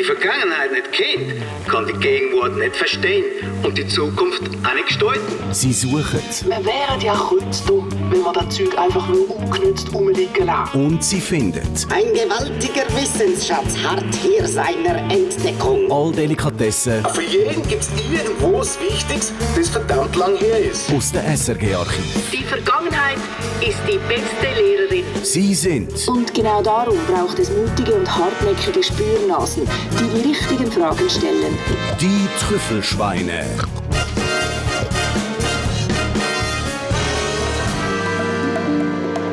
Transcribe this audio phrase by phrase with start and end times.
[0.00, 3.24] die Vergangenheit nicht kennt, kann die Gegenwart nicht verstehen
[3.62, 5.20] und die Zukunft auch nicht gestalten.
[5.52, 10.86] Sie suchen Wir wären ja kurz wenn wir das Zeug einfach nur ungenützt rumliegen lassen.
[10.86, 11.60] und sie finden
[11.90, 15.90] Ein gewaltiger Wissensschatz harrt hier seiner Entdeckung.
[15.92, 20.90] all Delikatessen Für jeden gibt es irgendwo was Wichtiges, das verdammt lang her ist.
[20.92, 22.30] aus der SRG-Archiv.
[22.32, 23.18] Die Vergangenheit
[23.60, 25.04] ist die beste Lehrerin.
[25.22, 29.68] Sie sind Und genau darum braucht es mutige und hartnäckige Spürnasen,
[29.98, 31.56] die die richtigen Fragen stellen.
[32.00, 33.44] die Trüffelschweine.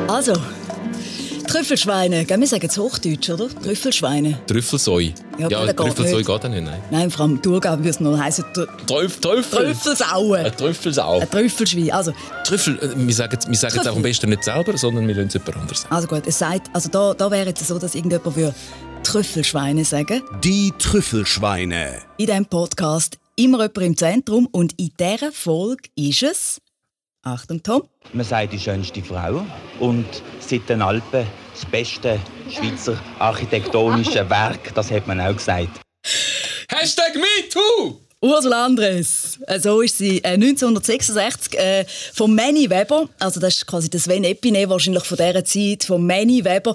[0.08, 0.32] Also,
[1.46, 3.48] Trüffelschweine, gell, wir sagen es Hochdeutsch, oder?
[3.48, 4.38] Trüffelschweine.
[4.46, 5.14] Trüffelsoi.
[5.38, 6.26] Ja, Ja, Trüffelsoi nicht.
[6.26, 6.80] geht auch nicht, nein.
[6.90, 9.66] Nein, vor allem Thurgau würde es noch heißen Tr Trüff, Trüffel.
[9.66, 10.44] Trüffelsauen.
[10.46, 11.20] Ein Trüffelsau.
[11.20, 11.90] Ein Trüffelschwein.
[11.92, 12.12] Also,
[12.44, 15.28] Trüffel, äh, wir sagen, wir sagen es auch am besten nicht selber, sondern wir lassen
[15.28, 15.94] es jemand anders sagen.
[15.94, 18.54] also gut, es sagt, also da, da wäre es so, dass irgendjemand würde
[19.08, 20.22] Trüffelschweine sagen.
[20.44, 22.02] Die Trüffelschweine.
[22.18, 26.60] In diesem Podcast immer jemand im Zentrum und in dieser Folge ist es...
[27.22, 27.84] Achtung, Tom.
[28.12, 29.46] Man sagt die schönste Frau
[29.80, 30.04] und
[30.40, 35.80] seit den Alpen das beste Schweizer architektonische Werk, das hat man auch gesagt.
[36.70, 38.00] Hashtag MeToo!
[38.20, 39.38] Ursula Andres.
[39.46, 44.04] Äh, So ist sie äh, 1966 äh, von Manny Weber, also das ist quasi das
[44.04, 46.74] Sven Epine wahrscheinlich von dieser Zeit, von Manny Weber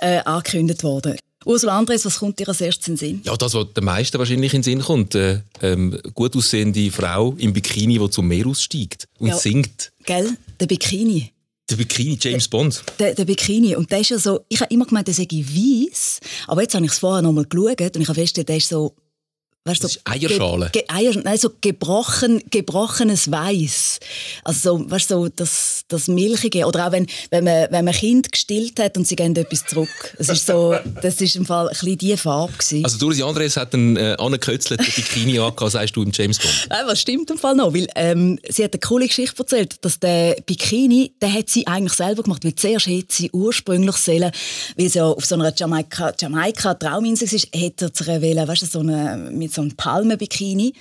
[0.00, 1.18] äh, angekündigt worden.
[1.44, 3.20] Ursula Andres, was kommt dir als erstes in den Sinn?
[3.24, 5.14] Ja, das, was den meisten wahrscheinlich in den Sinn kommt.
[5.14, 9.36] Äh, ähm, gut aussehende Frau im Bikini, die zum Meer aussteigt und Ja.
[9.36, 9.92] singt.
[10.04, 10.36] Gell?
[10.58, 11.30] Der Bikini.
[11.70, 12.82] Der Bikini, James Bond.
[12.98, 13.74] Der, der Bikini.
[13.76, 16.84] Und der ist ja so, ich habe immer gemeint, der sei weiss, aber jetzt habe
[16.84, 18.94] ich es vorher noch mal geschaut und ich habe festgestellt, der ist so,
[19.66, 20.68] weißt du, ist Eierschale.
[20.72, 23.98] Ge, ge, Eier, nein, so gebrochen, gebrochenes Weiß.
[24.44, 26.66] Also so, weißt du, so das, das Milchige.
[26.66, 29.88] Oder auch wenn, wenn, man, wenn man Kind gestillt hat und sie geben etwas zurück.
[30.18, 32.84] Es ist so, das ist im Fall ein bisschen die Farbe gewesen.
[32.84, 36.66] Also Doris Andres hat einen äh, angekötzelten Bikini angehabt, sagst du, im James Bond.
[36.68, 37.72] Nein, was stimmt im Fall noch?
[37.72, 41.94] Weil, ähm, sie hat eine coole Geschichte erzählt, dass der Bikini, den hat sie eigentlich
[41.94, 42.44] selber gemacht.
[42.44, 44.30] Weil zuerst hätte sie ursprünglich sollen,
[44.76, 48.80] weil sie ja auf so einer Jamaika, Jamaika war, hätte sie wollen, weißt du, so
[48.80, 50.74] eine, mit so einem Palmenbikini.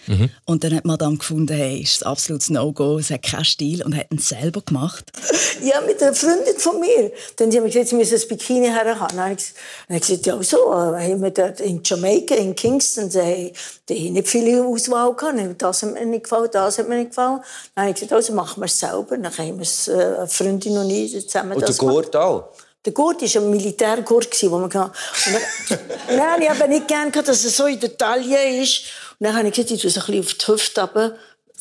[0.45, 3.83] Und dann hat man dann gefunden, hey, ist ein absolutes No-Go, es hat keinen Stil
[3.83, 5.11] und hat ihn selber gemacht.
[5.61, 7.11] Ja, mit einer Freundin von mir.
[7.37, 9.15] Dann haben wir gesagt, sie müssen ein Bikini herhaben.
[9.15, 13.51] Dann habe ich gesagt, ja, so, haben wir dort in Jamaika, in Kingston, da haben
[13.89, 15.61] die haben nicht viele Auswahl gehabt.
[15.61, 17.41] Das hat mir nicht gefallen, das hat mir nicht gefallen.
[17.75, 19.17] Dann habe ich gesagt, also machen wir es selber.
[19.17, 21.95] Dann haben wir es, äh, eine Freundin und ich zusammen Und der das gemacht.
[21.95, 22.49] Gurt auch.
[22.85, 24.91] Der Gurt war ein Militärgurt, wo man kann.
[25.25, 25.35] Und
[25.69, 25.79] dann,
[26.17, 28.83] Nein, ich habe nicht gerne gehabt, dass es so in der Taille ist.
[29.19, 31.15] Und dann habe ich gesagt, ich tue es ein bisschen auf die Hüfte runter,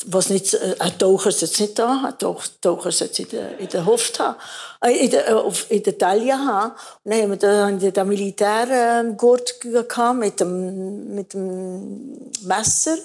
[0.07, 3.29] was nicht, äh, ein Taucher sollte es nicht da haben, ein Taucher sollte es in
[3.29, 4.37] der, in der Hüfte haben,
[4.85, 6.73] äh, in der, äh, auf, in der Taille haben.
[7.05, 12.97] Und dann haben wir da, den, den Militärgurt gehabt mit dem, mit dem Messer.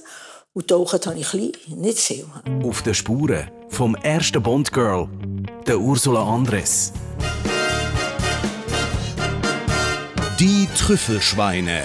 [0.53, 2.25] Und tauchen habe ich klein, nicht viel.
[2.63, 5.07] Auf den Spuren vom ersten Bond-Girl,
[5.67, 6.94] der Ursula Andres.
[10.39, 11.81] Die Trüffelschweine.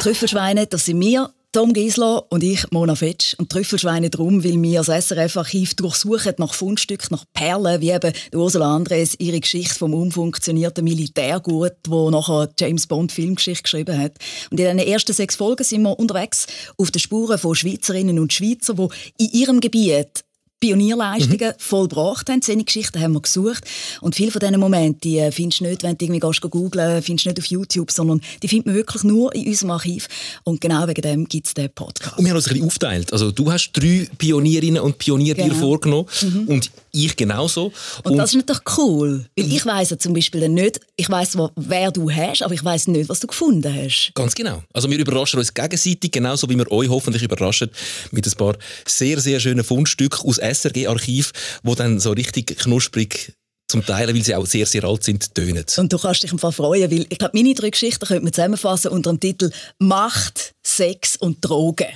[0.00, 3.34] Trüffelschweine, das sind wir, Tom Giesler und ich, Mona Fetsch.
[3.38, 8.74] Und Trüffelschweine drum, weil wir das SRF-Archiv durchsuchen nach Fundstücken, nach Perlen, wie eben Ursula
[8.74, 14.14] Andres ihre Geschichte vom umfunktionierten Militärgut, wo nachher James Bond Filmgeschichte geschrieben hat.
[14.50, 18.32] Und in den ersten sechs Folgen sind wir unterwegs auf den Spuren von Schweizerinnen und
[18.32, 18.88] Schweizer, die
[19.24, 20.24] in ihrem Gebiet
[20.62, 22.40] Pionierleistungen vollbracht haben.
[22.40, 23.64] Solche Geschichten haben wir gesucht.
[24.00, 27.02] Und viele von diesen Momenten die äh, findest du nicht, wenn du irgendwie gehst, googeln
[27.02, 30.08] findest du nicht auf YouTube, sondern die findet man wirklich nur in unserem Archiv.
[30.44, 32.16] Und genau wegen dem gibt es diesen Podcast.
[32.18, 33.12] Und wir haben uns ein bisschen aufteilt.
[33.12, 35.54] Also du hast drei Pionierinnen und Pionier dir Genau.
[35.56, 36.06] vorgenommen
[36.46, 37.72] und ich genauso.
[38.04, 41.90] Und, das ist natürlich cool, weil ich weiss ja zum Beispiel nicht, ich weiss wer
[41.90, 44.12] du hast, aber ich weiss nicht, was du gefunden hast.
[44.14, 44.62] Ganz genau.
[44.72, 47.70] Also wir überraschen uns gegenseitig, genauso wie wir euch hoffentlich überraschen
[48.10, 51.32] mit ein paar sehr, sehr schönen Fundstücken aus SRG-Archiv,
[51.62, 53.32] wo dann so richtig knusprig
[53.68, 55.64] zum Teil, weil sie auch sehr, sehr alt sind, tönen.
[55.78, 58.32] Und du kannst dich im Fall freuen, weil ich glaube, meine drei Geschichten könnte man
[58.32, 61.88] zusammenfassen unter dem Titel Macht, Sex und Drogen.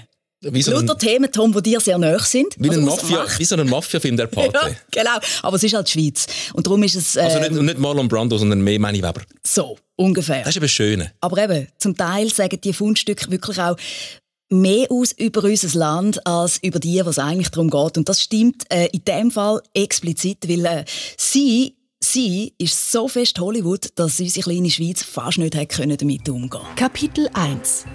[0.43, 2.55] Wie so ein, Lauter Themen, Tom, die dir sehr nahe sind.
[2.59, 4.53] wie, ein Also aus Mafia, wie so ein Mafia-Film, der Pate.
[4.55, 5.19] Ja, genau.
[5.43, 6.27] Aber es ist halt die Schweiz.
[6.53, 9.23] Und darum ist es äh, Also nicht, nicht Marlon Brando, sondern mehr Manny Weber.
[9.45, 10.41] so, ungefähr.
[10.41, 11.09] Das ist eben schön.
[11.21, 13.77] Aber eben, zum Teil sagen die Fundstücke wirklich auch
[14.51, 17.99] mehr aus über unser Land als über die, was eigentlich darum geht.
[17.99, 20.85] Und das stimmt äh, in dem Fall explizit, weil äh,
[21.17, 27.29] sie, sie ist so fest Hollywood, dass unsere kleine Schweiz fast nicht damit umgehen Kapitel
[27.33, 27.87] 1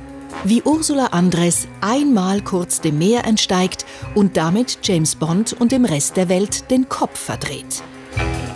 [0.43, 3.85] Wie Ursula Andres einmal kurz dem Meer entsteigt
[4.15, 7.83] und damit James Bond und dem Rest der Welt den Kopf verdreht.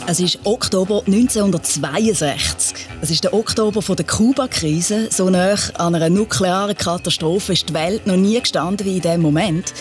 [0.07, 2.87] Es ist Oktober 1962.
[3.01, 5.09] Es ist der Oktober von der Kuba-Krise.
[5.09, 9.21] So nah an einer nuklearen Katastrophe ist die Welt noch nie gestanden wie in diesem
[9.21, 9.73] Moment.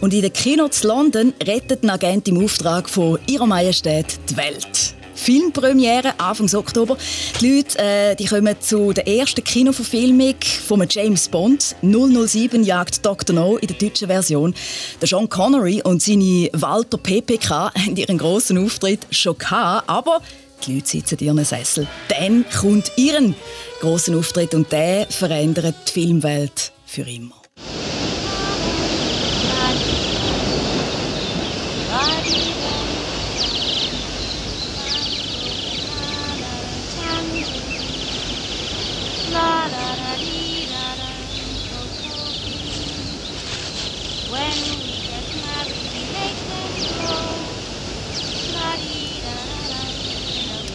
[0.00, 4.36] Und in den Kinos zu London rettet ein Agent im Auftrag von Ihrer Majestät die
[4.38, 4.95] Welt.
[5.16, 6.96] Filmpremiere Anfang Oktober.
[7.40, 10.36] Die Leute äh, die kommen zu der ersten Kinoverfilmung
[10.66, 11.74] von James Bond.
[11.82, 13.34] 007 jagt Dr.
[13.34, 14.54] No in der deutschen Version.
[15.00, 20.20] Der Sean Connery und seine Walter PPK haben ihren grossen Auftritt schon gehabt, aber
[20.66, 21.86] die Leute sitzen in ihren Sessel.
[22.08, 23.34] Dann kommt ihren
[23.80, 27.45] grossen Auftritt und der verändert die Filmwelt für immer.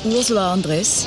[0.04, 1.06] Ursula Andres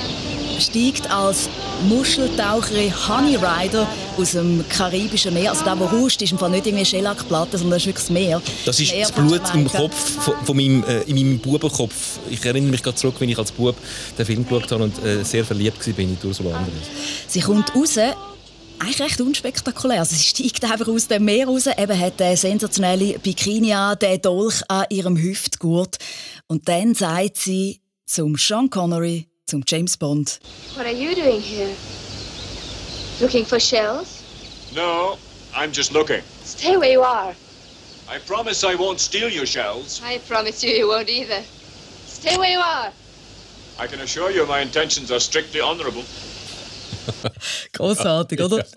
[0.61, 1.49] steigt als
[1.89, 5.51] Muscheltaucherin Honey Rider aus dem Karibischen Meer.
[5.51, 8.11] Also der, der rauscht, ist im Fall nicht irgendwie Schellackplatte, sondern das ist wirklich das
[8.11, 8.43] Meer.
[8.65, 12.19] Das ist das Blut im Kopf von, von meinem, äh, in meinem Bubenkopf.
[12.31, 13.77] Ich erinnere mich gerade zurück, wenn ich als Bub
[14.17, 16.75] den Film geschaut habe und äh, sehr verliebt war in Ursula Andres.
[17.27, 17.99] Sie kommt raus
[18.79, 20.01] eigentlich recht unspektakulär.
[20.01, 24.21] Also sie steigt einfach aus dem Meer raus, eben hat eine sensationelle Bikini an, den
[24.21, 25.97] Dolch an ihrem Hüftgurt.
[26.47, 30.41] Und dann sagt sie zum Sean Connery, zum James Bond.
[30.77, 31.75] What are you doing here?
[33.21, 34.23] Looking for shells?
[34.75, 35.19] No,
[35.55, 36.23] I'm just looking.
[36.45, 37.35] Stay where you are.
[38.09, 40.01] I promise I won't steal your shells.
[40.05, 41.43] I promise you you won't either.
[42.07, 42.93] Stay where you are.
[43.79, 46.05] I can assure you my intentions are strictly honorable.
[47.73, 48.65] Großartig, oder?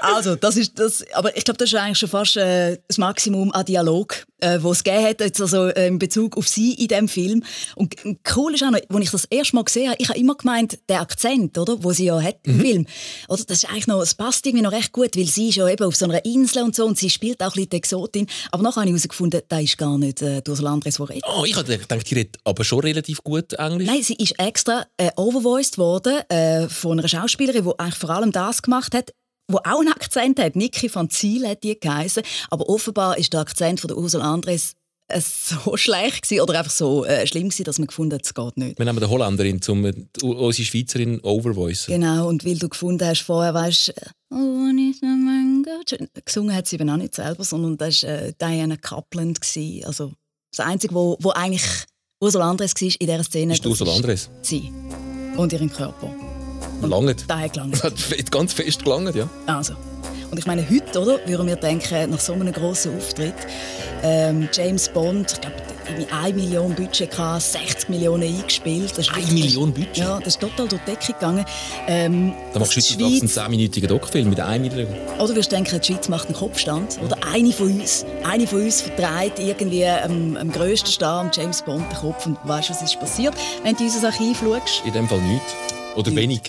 [0.00, 3.50] Also, das ist das, aber ich glaube, das ist eigentlich schon fast äh, das Maximum
[3.52, 6.88] an Dialog, äh, wo es gegeben hat, jetzt also äh, in Bezug auf sie in
[6.88, 7.42] dem Film.
[7.76, 7.94] Und
[8.36, 10.78] cool ist auch noch, als ich das erste Mal gesehen habe, ich habe immer gemeint,
[10.88, 12.60] der Akzent, oder, wo sie ja hat im mhm.
[12.60, 12.86] Film,
[13.28, 15.68] oder, das ist eigentlich noch, es passt irgendwie noch recht gut, weil sie ist ja
[15.68, 18.26] eben auf so einer Insel und so und sie spielt auch ein bisschen Exotin.
[18.50, 21.24] Aber nachher habe ich herausgefunden, da ist gar nicht äh, durch Landres, wo redet.
[21.26, 23.88] Oh, ich habe gedacht, die redet aber schon relativ gut Englisch.
[23.88, 28.32] Nein, sie ist extra äh, overvoiced worden äh, von einer Schauspielerin, die eigentlich vor allem
[28.32, 29.12] das gemacht hat
[29.48, 30.56] wo auch einen Akzent hat.
[30.56, 32.22] Niki von Ziel hat die geheißen.
[32.50, 34.74] Aber offenbar ist der Akzent von der Ursula Andres
[35.08, 38.34] äh, so schlecht gewesen, oder einfach so äh, schlimm gewesen, dass man gefunden hat, es
[38.34, 38.78] geht nicht.
[38.78, 39.84] Wir nehmen die Holländerin, um
[40.22, 41.92] unsere Schweizerin overvoicen.
[41.92, 43.92] Genau, und weil du gefunden hast, vorher weißt
[44.30, 44.70] oh,
[46.24, 49.34] gesungen hat sie eben auch nicht selber, sondern das war äh, Diana Kaplan.
[49.34, 49.84] Gewesen.
[49.84, 50.12] Also
[50.54, 51.64] das Einzige, wo, wo eigentlich
[52.20, 53.52] Ursula Andres war in dieser Szene.
[53.54, 54.30] Ist Ursula Andres?
[54.42, 54.72] Sie
[55.36, 56.23] und ihren Körper.
[56.82, 57.24] Langt.
[57.28, 57.82] Das hat gelangt.
[57.82, 59.28] hat ganz fest gelangt, ja.
[59.46, 59.74] Also.
[60.30, 63.34] Und ich meine, heute, oder, würden wir denken, nach so einem grossen Auftritt,
[64.02, 65.56] ähm, James Bond, ich glaube,
[66.12, 68.96] 1 Million Budget gehabt, 60 Millionen eingespielt.
[68.96, 69.96] Das 1 Million Budget?
[69.98, 71.44] Ja, das ist total durch die Decke gegangen.
[71.86, 74.88] Ähm, da machst du jetzt einen 10-minütigen Doc-Film mit 1 Million.
[75.18, 76.98] Oder wirst du denken, die Schweiz macht einen Kopfstand.
[77.04, 81.90] Oder eine von uns, eine von uns vertreibt irgendwie am, am grössten Star, James Bond,
[81.92, 82.26] den Kopf.
[82.26, 84.82] Und weißt du, was ist passiert, wenn du in unser Archiv schaust?
[84.84, 85.54] In dem Fall nichts.
[85.96, 86.40] Oder wenig.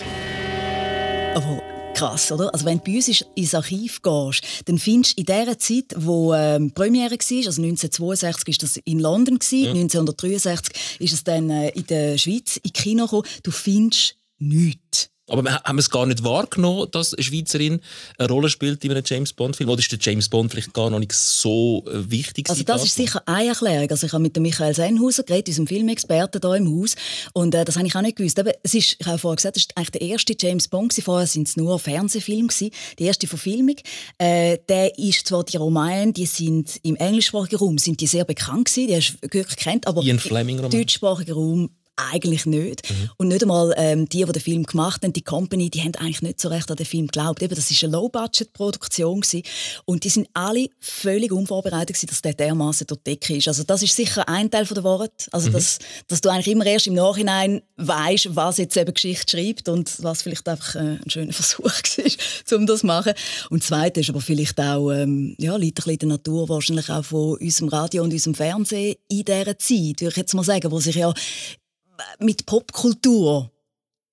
[1.34, 1.62] Aber
[1.94, 2.52] krass, oder?
[2.52, 6.34] Also wenn du bei uns ins Archiv gehst, dann findest du in der Zeit, wo
[6.34, 9.70] ähm, Premiere war, also 1962 war das in London, ja.
[9.70, 15.10] 1963 ist es dann äh, in der Schweiz in Kino gekommen, du findest nichts.
[15.28, 17.80] Aber haben wir es gar nicht wahrgenommen, dass eine Schweizerin
[18.16, 19.68] eine Rolle spielt in einem James Bond-Film?
[19.68, 22.48] Oder ist der James Bond vielleicht gar noch nicht so äh, wichtig?
[22.48, 23.90] Also das ist sicher eine Erklärung.
[23.90, 26.94] Also ich habe mit Michael Sennhauser geredet, unserem Filmexperten hier im Haus.
[27.32, 28.38] Und äh, das habe ich auch nicht gewusst.
[28.38, 30.90] Aber es ist, ich habe vorher gesagt, das ist eigentlich der erste James Bond.
[30.90, 31.04] Gewesen.
[31.04, 32.46] Vorher waren es nur Fernsehfilme.
[32.46, 32.70] Gewesen.
[32.98, 33.76] Die erste Verfilmung.
[34.18, 38.66] Äh, der ist zwar die Romane, die sind im englischsprachigen Raum sind die sehr bekannt
[38.66, 38.86] gewesen.
[38.88, 39.86] Die hast du wirklich kennt.
[39.86, 40.02] Aber
[40.58, 40.70] Roman.
[40.70, 42.88] deutschsprachigen Raum eigentlich nicht.
[42.88, 43.10] Mhm.
[43.16, 46.22] Und nicht einmal ähm, die, die den Film gemacht haben, die Company, die haben eigentlich
[46.22, 47.42] nicht so recht an den Film geglaubt.
[47.42, 49.22] Eben, das ist eine Low-Budget-Produktion
[49.84, 53.48] und die sind alle völlig unvorbereitet gewesen, dass der dermaßen die Decke ist.
[53.48, 55.28] Also das ist sicher ein Teil der Wahrheit.
[55.32, 55.54] Also mhm.
[55.54, 60.02] dass, dass du eigentlich immer erst im Nachhinein weißt, was jetzt eben Geschichte schreibt und
[60.02, 63.12] was vielleicht einfach äh, ein schöner Versuch war, um das zu machen.
[63.50, 66.48] Und das Zweite ist aber vielleicht auch, ähm, ja, liegt ein bisschen in der Natur
[66.48, 70.44] wahrscheinlich auch von unserem Radio und unserem Fernsehen in dieser Zeit, würde ich jetzt mal
[70.44, 71.12] sagen, wo sich ja
[72.18, 73.50] mit Popkultur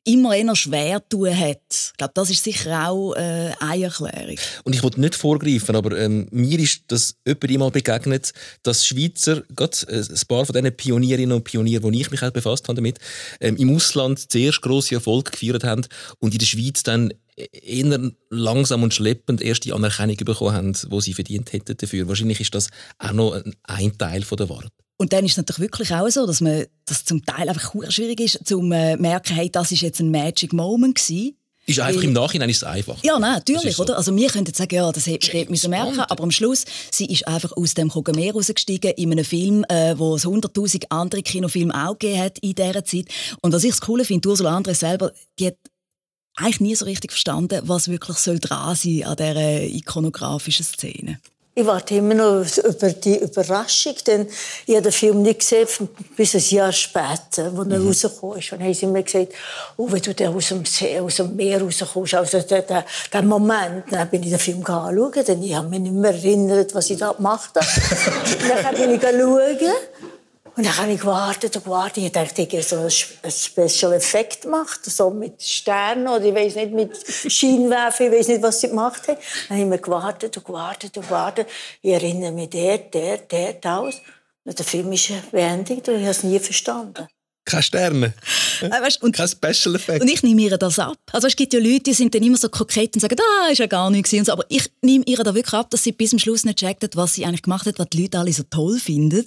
[0.05, 1.61] immer eher schwer tun hat.
[1.69, 4.37] Ich glaube, das ist sicher auch äh, eine Erklärung.
[4.63, 9.43] Und ich wollte nicht vorgreifen, aber ähm, mir ist das jemand einmal begegnet, dass Schweizer,
[9.55, 12.75] gerade äh, ein paar von diesen Pionierinnen und Pionieren, die ich mich auch befasst habe
[12.75, 12.99] damit,
[13.39, 15.85] ähm, im Ausland zuerst grosse Erfolg gefeiert haben
[16.19, 21.01] und in der Schweiz dann eher langsam und schleppend erst die Anerkennung bekommen haben, die
[21.01, 22.07] sie verdient hätten dafür.
[22.07, 24.71] Wahrscheinlich ist das auch noch ein Teil der Wahrheit.
[24.97, 28.19] Und dann ist es natürlich wirklich auch so, dass man das zum Teil einfach schwierig
[28.19, 31.35] ist, zu äh, merken, hey, das ist jetzt ein Magic Moment gewesen.
[31.65, 33.01] Ist einfach Weil- im Nachhinein ist es einfach.
[33.03, 33.83] Ja, nein, natürlich, so.
[33.83, 33.95] oder?
[33.97, 37.25] Also wir könnten sagen, ja, das hätte ich müssen merken, aber am Schluss, sie ist
[37.25, 41.97] einfach aus dem Meer rausgestiegen in einem Film, äh, wo es hunderttausend andere Kinofilme auch
[41.97, 43.05] gegeben hat in dieser Zeit.
[43.41, 45.57] Und was ich das Coole finde, Ursula André selber, die hat
[46.35, 51.19] eigentlich nie so richtig verstanden, was wirklich soll dran sein an dieser ikonografischen Szene.
[51.55, 54.27] Ich warte immer noch über die Überraschung, denn
[54.65, 55.67] ich habe den Film nicht gesehen
[56.17, 57.87] bis ein Jahr später, als er Mhm.
[57.87, 58.53] rausgekommen ist.
[58.53, 59.33] Und haben sie mir gesagt,
[59.77, 63.83] oh, wenn du aus dem, See, aus dem Meer rauskommst, also der, der, der Moment,
[63.91, 66.97] dann bin ich den Film anschauen, denn ich habe mich nicht mehr erinnert, was ich
[66.97, 67.67] da gemacht habe.
[68.63, 69.73] dann bin ich schauen.
[70.55, 72.03] Und dann habe ich gewartet und gewartet.
[72.03, 76.55] Ich dachte, ich habe so einen Special Effekt gemacht, so mit Sternen oder ich weiß
[76.55, 76.95] nicht, mit
[77.31, 79.17] Scheinwerfer, ich weiß nicht, was sie gemacht haben.
[79.49, 81.47] Dann habe ich mir gewartet und gewartet und gewartet.
[81.81, 83.95] Ich erinnere mich dort, dort, dort aus.
[84.45, 87.07] Und der Film ist beendet und ich habe es nie verstanden.
[87.45, 88.13] Keine Sterne.
[88.61, 90.01] Äh, weißt, und, Kein Special Effekt.
[90.01, 90.97] Und ich nehme ihr das ab.
[91.11, 93.57] Also es gibt ja Leute, die sind dann immer so kokett und sagen, ah, ist
[93.57, 94.13] ja gar nichts.
[94.13, 94.31] Und so.
[94.31, 96.95] Aber ich nehme ihr da wirklich ab, dass sie bis zum Schluss nicht checkt hat,
[96.95, 99.25] was sie eigentlich gemacht hat, was die Leute alle so toll finden,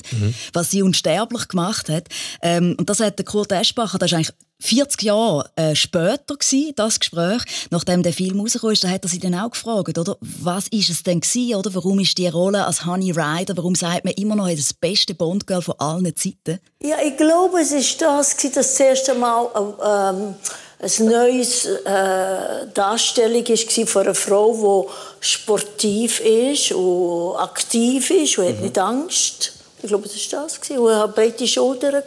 [0.52, 2.08] was sie unsterblich gemacht hat.
[2.42, 6.72] Ähm, und das hat der Kurt Eschbacher, das ist eigentlich 40 Jahre äh, später gewesen,
[6.76, 10.16] das Gespräch, nachdem der Film rausgekommen ist, da hat er sie dann auch gefragt, oder?
[10.20, 11.74] Was ist es denn gewesen, oder?
[11.74, 15.62] Warum ist die Rolle als Honey Rider, warum sagt man immer noch, das beste Bond-Girl
[15.62, 16.60] von allen Zeiten?
[16.82, 20.34] Ja, ich glaube, es ist das, gewesen, dass das erste Mal ähm,
[20.78, 24.88] ein neues äh, Darstellung war von einer Frau,
[25.20, 29.52] die sportiv ist und aktiv ist und hat nicht Angst.
[29.82, 30.58] Ich glaube, das war das.
[30.70, 32.02] Und hat breite Schultern.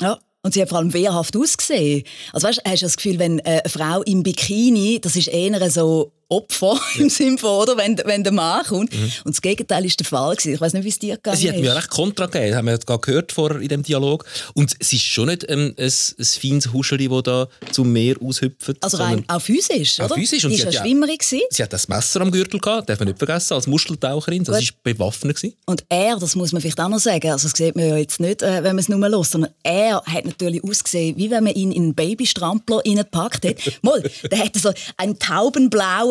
[0.00, 0.18] Ja.
[0.48, 2.04] Und sie hat vor allem wehrhaft ausgesehen.
[2.32, 5.70] Also weißt, hast du das Gefühl, wenn äh, eine Frau im Bikini, das ist eher
[5.70, 8.92] so Opfer im Sinne von, oder, wenn, wenn der Mann kommt.
[9.24, 10.54] Und das Gegenteil ist der Fall gewesen.
[10.54, 12.72] Ich weiß nicht, wie es dir gegangen Sie hat mir recht Kontra gegeben, haben wir
[12.72, 14.24] ja gerade gehört vorher in dem Dialog.
[14.54, 18.76] Und es ist schon nicht ähm, ein, ein feines Huscheli, das da zum Meer aushüpft.
[18.82, 20.14] also rein auch physisch, auch oder?
[20.16, 20.44] physisch.
[20.44, 21.40] Und sie ja ja- Schwimmerin gewesen.
[21.50, 24.44] Sie hat das Messer am Gürtel gehabt, darf man nicht vergessen, als Muscheltaucherin.
[24.44, 25.36] Das war bewaffnet.
[25.36, 25.54] Gewesen.
[25.66, 28.20] Und er, das muss man vielleicht auch noch sagen, also das sieht man ja jetzt
[28.20, 31.54] nicht, äh, wenn man es nur hört, sondern er hat natürlich ausgesehen, wie wenn man
[31.54, 33.56] ihn in einen Babystrampler reingepackt hat.
[33.82, 35.18] Mal, der hatte so ein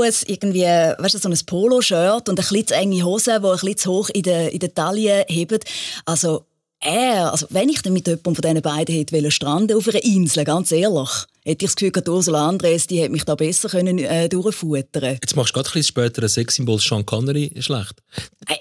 [0.08, 3.52] taubenblaues, irgendwie, weißt du, so ein Poloshirt und eine bisschen zu enge Hose, die ein
[3.52, 5.66] bisschen zu hoch in der, in der Taille hebt.
[6.06, 6.46] Also
[6.80, 10.04] er, also wenn ich dann mit jemandem von diesen beiden hätte wollen stranden auf einer
[10.04, 11.10] Insel, ganz ehrlich,
[11.44, 15.18] hätte ich das Gefühl, gehabt, Ursula Andres, die hätte mich da besser können, äh, durchfuttern
[15.22, 17.96] Jetzt machst du gerade ein bisschen später ein Sexsymbol Sean Connery schlecht.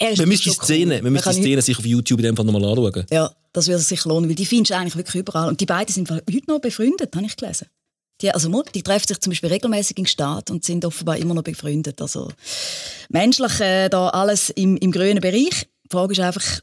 [0.00, 1.05] Er ist Wir müssen die Szene, cool.
[1.05, 3.05] wir müssen die Szene sich auf YouTube in dem Fall nochmal anschauen.
[3.11, 5.49] Ja, das würde sich lohnen, weil die findest du eigentlich wirklich überall.
[5.49, 7.67] Und die beiden sind heute noch befreundet, habe ich gelesen.
[8.23, 11.42] Die, also die treffen sich zum Beispiel regelmäßig in Staat und sind offenbar immer noch
[11.42, 12.00] befreundet.
[12.00, 12.30] Also
[13.11, 15.68] menschlich äh, da alles im, im grünen Bereich.
[15.85, 16.61] Die Frage ist einfach,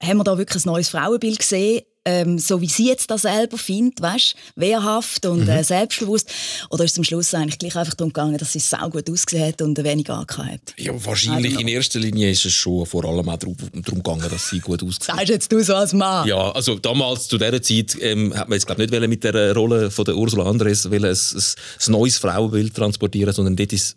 [0.00, 3.58] haben wir da wirklich ein neues Frauenbild gesehen, ähm, so wie sie jetzt das selber
[3.58, 6.30] findet, weißt, wehrhaft und äh, selbstbewusst?
[6.70, 9.48] Oder ist es am Schluss eigentlich gleich einfach darum gegangen, dass sie sau gut ausgesehen
[9.48, 10.74] hat und wenig angehabt hat?
[10.76, 14.48] Ja, wahrscheinlich in erster Linie ist es schon vor allem auch darum, darum gegangen, dass
[14.48, 15.16] sie gut aussehen.
[15.16, 16.26] Sagst jetzt du so als Mann?
[16.26, 19.90] Ja, also damals zu dieser Zeit ähm, hat man jetzt glaub, nicht mit der Rolle
[19.90, 23.96] von der Ursula Andres ein, ein, ein neues Frauenbild transportieren, sondern dort ist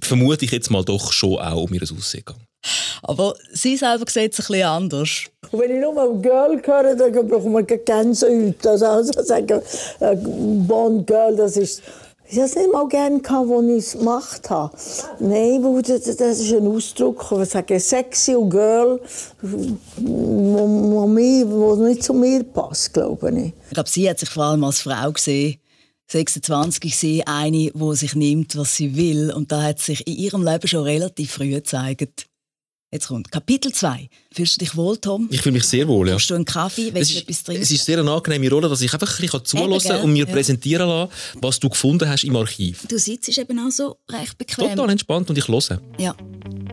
[0.00, 2.46] vermute ich jetzt mal doch schon auch um ihr Aussehen gegangen.
[3.02, 5.24] Aber sie selber sieht es ein bisschen anders.
[5.50, 8.66] Und wenn ich nur mal Girl höre, dann bekomme ich Gänsehaut.
[8.66, 9.60] Also, also sagen,
[10.00, 11.82] äh, Bond Girl, das ist...
[12.32, 14.76] Ich habe es nicht mal gerne gehabt, als ich es gemacht habe.
[15.18, 19.00] Nein, das, das ist ein Ausdruck, ich sage sexy und Girl,
[19.42, 23.52] wo, wo, mir, wo nicht zu mir passt, glaube ich.
[23.66, 25.56] Ich glaube, sie hat sich vor allem als Frau gesehen.
[26.06, 29.32] 26 gesehen, eine, die sich nimmt, was sie will.
[29.32, 32.29] Und da hat sich in ihrem Leben schon relativ früh gezeigt.
[32.92, 34.08] Jetzt kommt Kapitel 2.
[34.32, 35.28] Fühlst du dich wohl, Tom?
[35.30, 36.16] Ich fühle mich sehr wohl, ja.
[36.16, 36.88] Hast du einen Kaffee?
[36.88, 37.62] Es Willst du ist, etwas trinken?
[37.62, 40.26] es ist sehr eine angenehme Rolle, dass ich einfach ein bisschen zuhören kann und mir
[40.26, 40.32] Ja.
[40.32, 42.84] präsentieren lassen, was du gefunden hast im Archiv.
[42.88, 44.70] Du sitzt eben auch so recht bequem.
[44.70, 45.80] Total entspannt und ich höre.
[45.98, 46.16] Ja.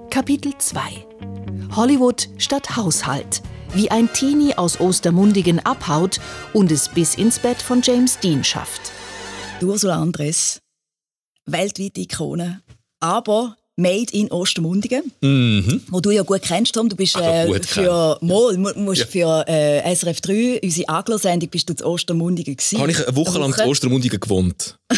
[0.10, 0.80] Kapitel 2
[1.76, 3.44] Hollywood statt Haushalt.
[3.76, 6.20] Wie ein Teenie aus Ostermundigen abhaut
[6.54, 8.82] und es bis ins Bett von James Dean schafft.
[9.62, 10.62] Die Ursula Andres,
[11.46, 12.62] weltweite Ikone,
[13.00, 15.82] aber made in Ostermundigen, Mhm.
[15.90, 16.90] wo du ja gut kennst, Tom.
[16.90, 19.06] Du bist äh, für, Mol, mu- musst Ja.
[19.06, 22.80] für äh, SRF 3, unsere Aglo-Sendung, bist du zu Ostermundigen gewesen.
[22.80, 24.78] Habe ich eine Woche lang zu Ostermundigen gewohnt.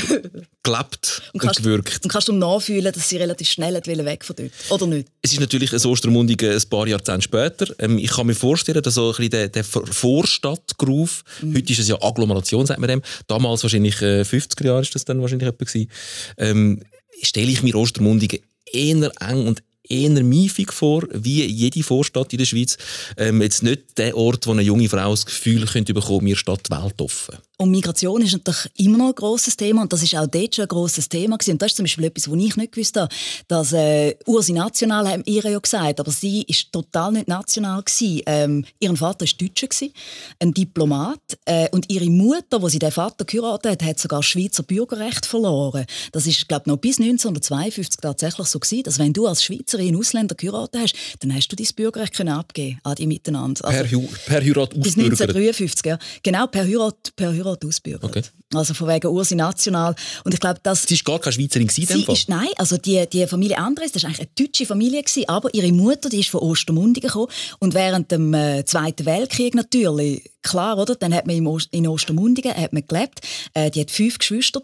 [0.63, 2.00] Gelebt und und, kannst, gewirkt.
[2.03, 4.51] Und kannst du nachfühlen, dass sie relativ schnell weg von dort?
[4.69, 5.07] Oder nicht?
[5.21, 7.67] Es ist natürlich ein Ostermundigen ein paar Jahrzehnte später.
[7.79, 11.55] Ähm, ich kann mir vorstellen, dass so ein bisschen der, der Vor- Vorstadtgroove, Mhm.
[11.55, 15.05] heute ist es ja Agglomeration, sagt man dem, damals wahrscheinlich äh, 50er Jahre ist das
[15.05, 15.89] dann wahrscheinlich etwa gewesen,
[16.38, 16.81] ähm,
[17.21, 18.39] stelle ich mir Ostermundigen
[18.71, 22.77] eher eng und eher miefig vor, wie jede Vorstadt in der Schweiz.
[23.17, 26.67] Ähm, jetzt nicht der Ort, wo eine junge Frau das Gefühl könnte bekommen, mir steht
[26.67, 27.38] die Welt offen.
[27.61, 30.63] Und Migration ist natürlich immer noch ein grosses Thema und das ist auch dort schon
[30.63, 31.51] ein grosses Thema gewesen.
[31.51, 33.13] Und das ist zum Beispiel etwas, was ich nicht gewusst habe.
[33.49, 38.21] Dass äh, Ursi national haben ihr ja gesagt, aber sie ist total nicht national gewesen.
[38.27, 39.91] Ähm, ihr Vater war Deutscher gewesen,
[40.39, 44.63] ein Diplomat äh, und ihre Mutter, wo sie den Vater geheiratet hat, hat sogar Schweizer
[44.63, 45.85] Bürgerrecht verloren.
[46.13, 49.97] Das ist, glaube ich, noch bis 1952 tatsächlich so gewesen, dass wenn du als Schweizerin
[49.97, 53.65] Ausländer geheiratet hast, dann hast du dein Bürgerrecht können abgeben an die miteinander.
[53.65, 55.99] Also, per, per Heirat Bis 1953, ja.
[56.23, 58.03] Genau, per Heirat, per Heirat ausbürgert.
[58.03, 58.24] Okay.
[58.53, 59.94] Also von wegen Ursi national.
[60.24, 63.27] Und ich glaube, dass sie ist gar keine Schweizerin sie ist, Nein, also die, die
[63.27, 66.41] Familie Andres, das war eigentlich eine deutsche Familie gewesen, aber ihre Mutter, die ist von
[66.41, 70.96] Ostermundigen gekommen und während dem äh, Zweiten Weltkrieg natürlich klar, oder?
[70.96, 71.36] Dann hat man
[71.72, 73.22] in Ostermundigen hat man gelebt.
[73.53, 74.62] Äh, die hat fünf Geschwister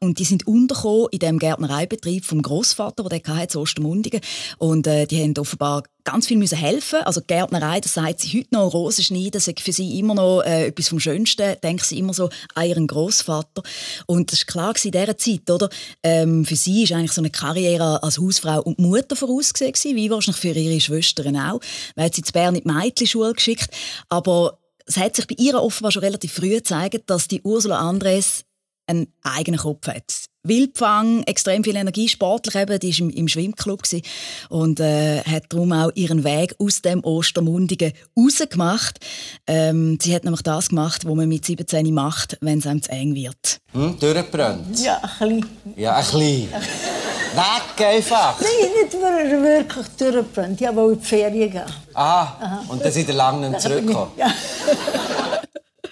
[0.00, 4.20] und die sind untergekommen in dem Gärtnereibetrieb vom Großvater, der hatte in Ostermundigen.
[4.58, 7.00] Und äh, die haben offenbar ganz viel müssen helfen.
[7.04, 10.66] Also Gärtnerei, das sagt sie heute noch, Rosenschneiden, das ist für sie immer noch äh,
[10.66, 11.56] etwas vom Schönsten.
[11.62, 13.62] Denkt sie immer so an ihren Großvater.
[14.06, 15.68] Und das war klar in dieser Zeit, oder?
[16.02, 20.40] Ähm, für sie ist eigentlich so eine Karriere als Hausfrau und Mutter vorausgesehen wie wahrscheinlich
[20.40, 21.60] für ihre Schwestern auch.
[21.96, 23.68] Man hat sie zu Bern in die Mädchenschule geschickt,
[24.08, 28.44] aber es hat sich bei ihr offenbar schon relativ früh gezeigt, dass die Ursula Andres
[28.86, 30.26] einen eigenen Kopf hat.
[30.46, 33.82] Wildfang, extrem viel Energie, sportlich eben, die war im, im Schwimmclub
[34.50, 39.00] und äh, hat darum auch ihren Weg aus dem Ostermundigen rausgemacht.
[39.46, 42.90] Ähm, sie hat nämlich das gemacht, was man mit 17 macht, wenn es einem zu
[42.90, 43.58] eng wird.
[43.72, 44.78] Hm, durchgebrannt?
[44.80, 45.74] Ja, ein bisschen.
[45.76, 46.48] Ja, ein bisschen.
[46.52, 48.38] Weg einfach!
[48.40, 50.60] Nein, nicht wirklich durchgebrannt.
[50.60, 51.62] Ich wollte in die Ferien gehen.
[51.94, 52.64] Aha, Aha.
[52.68, 54.12] und dann sind ihr lange nicht zurückgekommen?
[54.18, 54.26] Ja.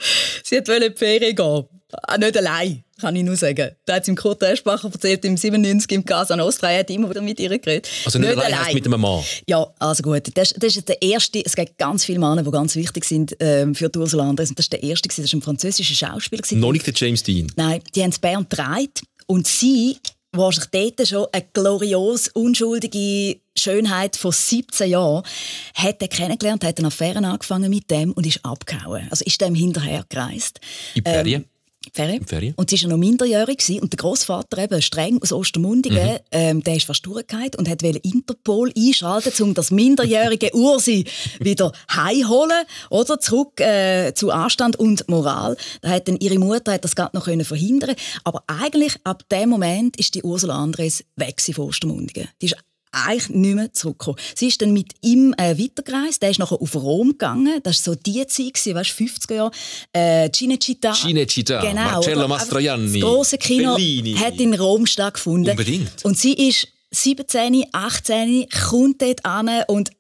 [0.45, 1.65] sie wollte in die Ferien gehen.
[2.05, 3.73] Ah, nicht allein, kann ich nur sagen.
[3.85, 7.11] Da hat sie im Kurt Eschbacher erzählt, im 97 im Casa Nostra, er hat immer
[7.11, 7.87] wieder mit ihr geredet.
[8.07, 8.75] Also nicht, nicht allein, allein.
[8.75, 9.23] mit einem Mann?
[9.47, 10.23] Ja, also gut.
[10.35, 13.75] Das, das ist der erste, es gibt ganz viele Männer, die ganz wichtig sind ähm,
[13.75, 14.49] für Ursula Andres.
[14.49, 16.43] Und das war der erste, das war ein französischer Schauspieler.
[16.53, 17.53] Noch nicht der James Dean?
[17.57, 19.99] Nein, die haben es Bern gedreht und sie
[20.33, 25.23] wahrscheinlich dort schon eine glorios unschuldige Schönheit von 17 Jahren,
[25.75, 29.07] hat er kennengelernt, hat eine Affäre angefangen mit dem und ist abgehauen.
[29.11, 30.61] Also ist dem hinterher gereist.
[30.95, 31.43] In Ferien?
[31.43, 31.49] Ähm,
[31.93, 32.25] Ferien.
[32.25, 32.55] Ferien.
[32.57, 33.81] Und sie war noch minderjährig gewesen.
[33.81, 36.19] und der Großvater eben streng aus Ostermundigen, mhm.
[36.31, 41.05] ähm, der ist fast durchgefallen und hat Interpol einschalten, um das minderjährige Ursi
[41.41, 45.57] wieder heimholen oder zurück äh, zu Anstand und Moral.
[45.81, 49.49] Da hat dann ihre Mutter hat das gerade noch können verhindern, aber eigentlich ab dem
[49.49, 52.29] Moment ist die Ursula Andres weg von Ostermundigen.
[52.41, 52.57] Die ist
[52.93, 54.19] eigentlich nicht mehr zurückgekommen.
[54.35, 56.23] Sie ist dann mit ihm äh, weitergereist.
[56.23, 57.61] Der ist nachher auf Rom gegangen.
[57.63, 59.51] Das war so die Zeit, weißt, 50er Jahre.
[59.93, 60.93] Äh, Cinecittà.
[60.93, 61.61] Cinecittà.
[61.61, 61.83] Genau.
[61.83, 63.01] Marcello Mastroianni.
[63.01, 64.15] Das große Kino Bellini.
[64.15, 65.51] hat in Rom stattgefunden.
[65.51, 66.05] Unbedingt.
[66.05, 69.91] Und sie ist 17, 18, kommt dort an und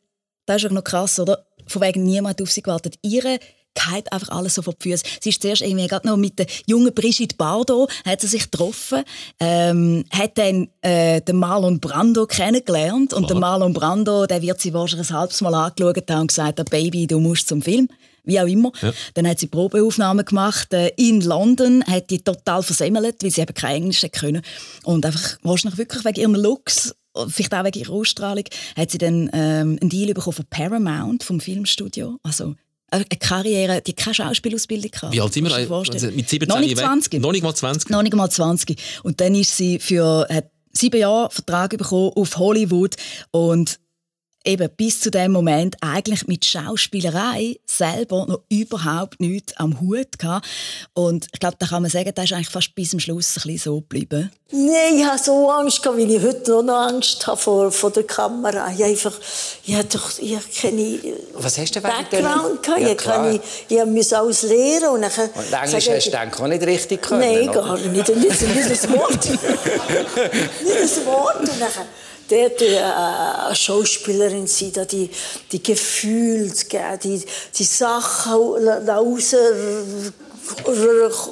[0.46, 1.46] das ist auch noch krass, oder?
[1.66, 2.96] Von wegen niemand auf sie gewartet.
[3.02, 3.38] Ihre
[3.74, 5.04] geht einfach alles so vor die Füße.
[5.20, 9.02] Sie ist zuerst irgendwie gerade noch mit der jungen Brigitte Bardot, hat sie sich getroffen,
[9.40, 13.26] ähm, hat dann äh, den Marlon Brando kennengelernt und oh.
[13.26, 17.06] der Marlon Brando, der wird sie wahrscheinlich ein halbes Mal angeschaut haben und gesagt, Baby,
[17.06, 17.88] du musst zum Film
[18.24, 18.70] wie auch immer.
[18.80, 18.92] Ja.
[19.14, 23.54] Dann hat sie Probeaufnahmen gemacht äh, in London, hat die total versemmelt, weil sie eben
[23.54, 24.42] kein Englisch können
[24.84, 26.94] und einfach wahrscheinlich wirklich wegen ihrem Looks
[27.28, 28.44] vielleicht auch wegen ihrer Ausstrahlung,
[28.76, 32.18] hat sie dann ähm, einen Deal bekommen von Paramount, vom Filmstudio.
[32.22, 32.54] Also
[32.92, 35.12] eine Karriere, die keine Schauspielausbildung hatte.
[35.12, 35.54] Wie alt sind wir?
[35.54, 37.20] Also mit 17 noch nicht 20.
[37.20, 37.90] Noch nicht mal 20.
[37.90, 38.78] Noch nicht mal 20.
[39.02, 42.96] Und dann ist sie für hat sieben Jahre Vertrag bekommen auf Hollywood
[43.30, 43.78] und
[44.44, 50.46] eben bis zu dem Moment eigentlich mit Schauspielerei selber noch überhaupt nichts am Hut gehabt.
[50.94, 53.42] Und ich glaube, da kann man sagen, das ist eigentlich fast bis zum Schluss ein
[53.42, 54.30] bisschen so geblieben.
[54.54, 58.70] Nein, ich hatte so Angst, weil ich heute noch Angst habe vor, vor der Kamera.
[58.70, 59.14] Ich einfach,
[59.64, 60.98] ich habe doch, ich habe keine
[61.34, 62.80] Was hast du Background gehabt.
[62.80, 64.90] Ja, ich, kann, ich musste alles lernen.
[64.90, 67.20] Und, dann und Englisch hast du auch nicht richtig können?
[67.20, 67.92] Nein, gar nicht.
[67.92, 69.24] Nicht, nicht, nicht ein Wort.
[69.30, 71.40] nicht ein Wort.
[71.40, 71.86] Und dann,
[72.32, 75.10] dort äh, eine Schauspielerin sein, die,
[75.50, 76.52] die Gefühle
[77.02, 77.22] die,
[77.58, 78.32] die Sachen
[78.88, 79.34] raus,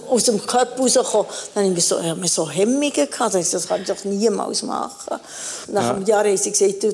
[0.08, 1.26] aus dem Körper rauskommen.
[1.54, 5.18] Dann habe ich so, ich so Hemmungen gehabt, das kann ich doch niemals machen.
[5.68, 5.94] Nach ja.
[5.94, 6.92] einem Jahr haben sie gesagt, du,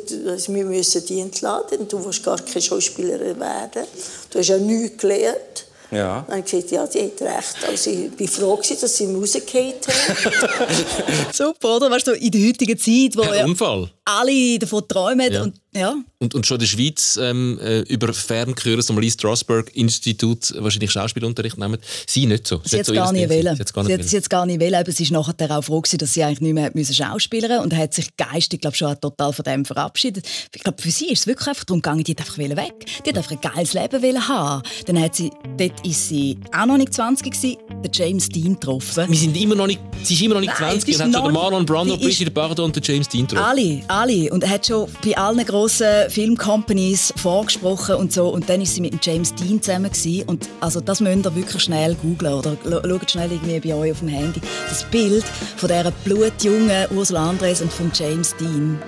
[0.54, 3.84] wir müssen die entladen, du willst gar keine Schauspielerin werden.
[4.30, 5.66] Du hast ja nichts gelernt.
[5.90, 6.24] Ja.
[6.26, 7.56] Dann habe ich gesagt, ja, die hat recht.
[7.68, 9.74] Also ich war froh, dass sie Musik haben.
[11.32, 11.90] Super, oder?
[11.90, 13.22] Weißt du, in der heutigen Zeit, wo...
[13.22, 13.90] Ein Unfall.
[14.06, 15.32] Alle davon träumen.
[15.32, 15.42] Ja.
[15.42, 15.94] Und, ja.
[16.18, 20.90] Und, und schon in der Schweiz ähm, äh, über Ferngehör zum Lee Strasberg Institut wahrscheinlich
[20.90, 21.78] Schauspielunterricht nehmen.
[22.06, 22.60] Sie nicht so.
[22.64, 23.56] Sie hat so es gar nicht wollen.
[23.56, 25.82] Sie gar nicht hat sie hat's gar nicht wollen, aber sie ist nachher auch froh
[25.82, 29.32] gewesen, dass sie eigentlich nicht mehr müssen schauspielern und hat sich geistig, glaube schon total
[29.32, 30.26] von dem verabschiedet.
[30.54, 32.86] Ich glaube, für sie ist es wirklich einfach darum gegangen, die hat einfach weg.
[33.04, 34.62] Die hat einfach ein geiles Leben haben.
[34.86, 39.08] Dann hat sie, dort ist sie auch noch nicht 20 gewesen, den James Dean getroffen.
[39.08, 41.12] Wir sind immer noch nicht, sie ist immer noch nicht Nein, 20 die und hat
[41.12, 43.44] schon den Marlon Brando, Brigitte Bardot und den James Dean getroffen.
[43.44, 44.30] Alle, alle.
[44.30, 48.28] Und er hat schon bei allen grossen Filmcompanies vorgesprochen und so.
[48.28, 49.90] Und dann war sie mit dem James Dean zusammen.
[49.90, 50.24] Gewesen.
[50.26, 54.00] Und also das müsst ihr wirklich schnell googlen oder schaut schnell irgendwie bei euch auf
[54.00, 54.40] dem Handy.
[54.68, 55.24] Das Bild
[55.56, 58.78] von dieser blutjungen Ursula Andres und von James Dean.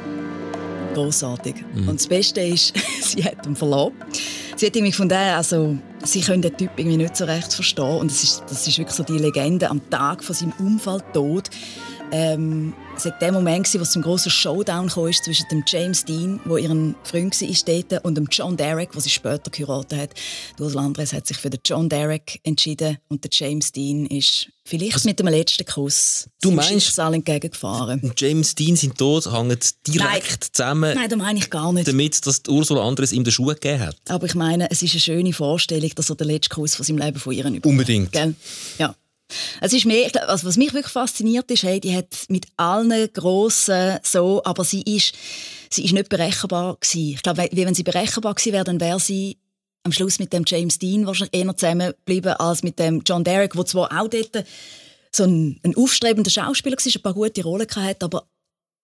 [0.95, 1.57] Grossartig.
[1.75, 1.89] Mhm.
[1.89, 3.93] Und das Beste ist, sie hat ihn verloren.
[4.57, 7.99] Sie hat irgendwie von der, also sie können den Typ irgendwie nicht so recht verstehen.
[7.99, 11.49] Und das ist, das ist wirklich so die Legende am Tag von seinem Unfalltod.
[12.11, 16.41] Ähm, es war der Moment, wo es zum grossen Showdown kam zwischen dem James Dean,
[16.45, 20.11] der ihren Freund war, und dem John Derek, den sie später geheiratet hat.
[20.59, 24.49] Die Ursula Andres hat sich für den John Derek entschieden und der James Dean ist
[24.65, 28.01] vielleicht mit dem letzten Kuss Du meinst- Schicksal entgegengefahren.
[28.01, 31.87] Und James Dean sein Tod hängt direkt zusammen Nein, das meine ich gar nicht.
[31.89, 33.97] damit, dass Ursula Andres ihm den Schuh gegeben hat.
[34.09, 36.99] Aber ich meine, es ist eine schöne Vorstellung, dass er den letzten Kuss von seinem
[36.99, 37.65] Leben von ihr bekommt.
[37.67, 38.13] Unbedingt.
[38.13, 38.35] Gell?
[38.79, 38.95] Ja.
[39.61, 43.99] Es ist mehr, also was mich wirklich fasziniert ist, hey, die hat mit allen grossen
[44.03, 45.15] so, aber sie ist,
[45.71, 47.15] sie ist nicht berechenbar gewesen.
[47.15, 49.39] Ich glaube, wenn sie berechenbar gewesen wäre, dann wäre sie
[49.85, 53.67] am Schluss mit dem James Dean wahrscheinlich eher zusammengeblieben als mit dem John Derek, der
[53.67, 54.45] zwar auch dort
[55.15, 58.29] so ein, ein aufstrebender Schauspieler war, ein paar gute Rollen hatte, aber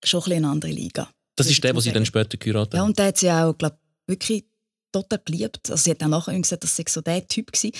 [0.04, 1.08] schon ein eine andere Liga.
[1.36, 2.86] Das ist der, den sie dann später geheiratet Ja, hat.
[2.88, 3.76] und der hat sie auch, glaube
[4.06, 4.44] wirklich
[4.92, 5.70] total geliebt.
[5.70, 7.70] Also sie hat auch nachher gesagt, dass sie so der Typ war.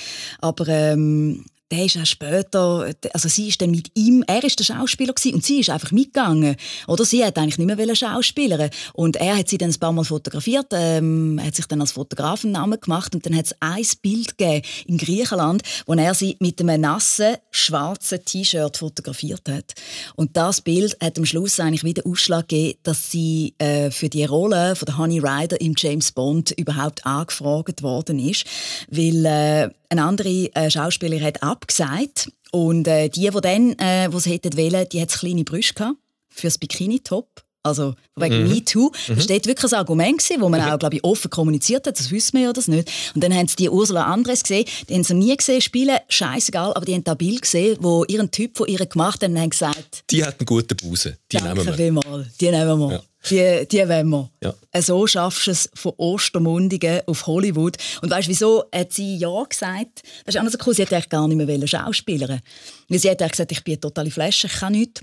[0.41, 1.45] Aber ähm,
[1.75, 5.35] der ist auch später, also sie ist dann mit ihm, er ist der Schauspieler gewesen,
[5.35, 6.57] und sie ist einfach mitgegangen.
[6.87, 9.93] Oder sie hat eigentlich nicht mehr wollen schauspielern und er hat sie dann ein paar
[9.93, 13.57] Mal fotografiert, ähm, hat sich dann als Fotograf einen Namen gemacht und dann hat es
[13.61, 19.75] ein Bild gegeben in Griechenland, wo er sie mit einem nassen schwarzen T-Shirt fotografiert hat.
[20.15, 24.25] Und das Bild hat am Schluss eigentlich wieder Ausschlag gegeben, dass sie äh, für die
[24.25, 28.45] Rolle von der Honey Ryder im James Bond überhaupt angefragt worden ist,
[28.91, 34.21] weil äh, eine andere äh, Schauspielerin hat abgesagt und äh, die, die dann, äh, die
[34.21, 35.97] sie hätten wollen, die hat kleine Brüste gehabt
[36.29, 37.43] für das Bikini-Top.
[37.67, 38.51] Also wegen Mhm.
[38.53, 38.91] MeToo.
[39.09, 39.17] Mhm.
[39.17, 41.99] Das war dort wirklich ein Argument, gewesen, wo man auch, glaube ich, offen kommuniziert hat.
[41.99, 42.91] Das wissen wir ja das nicht.
[43.15, 44.67] Und dann haben sie die Ursula Andres gesehen.
[44.87, 48.31] Die haben sie nie gesehen spielen, scheißegal, aber die haben da Bild gesehen, wo ihren
[48.31, 51.17] Typ von ihr gemacht haben und haben gesagt, Die hat einen guten Busen.
[51.33, 51.73] Die nehmen danke wir.
[51.75, 53.03] vielmals, die nehmen wir.
[53.31, 54.31] Die, die wollen wir.
[54.43, 54.55] Ja.
[54.71, 57.77] Äh, So schaffst du es von Ostermundigen auf Hollywood.
[58.03, 60.03] Und weißt du, wieso hat sie Ja gesagt?
[60.25, 60.75] Das ist auch noch so cool.
[60.75, 62.41] Sie hätte eigentlich gar nicht mehr wollen schauspielern
[62.89, 65.01] Weil sie hat eigentlich gesagt, ich bin eine totale Flasche, ich kann nichts.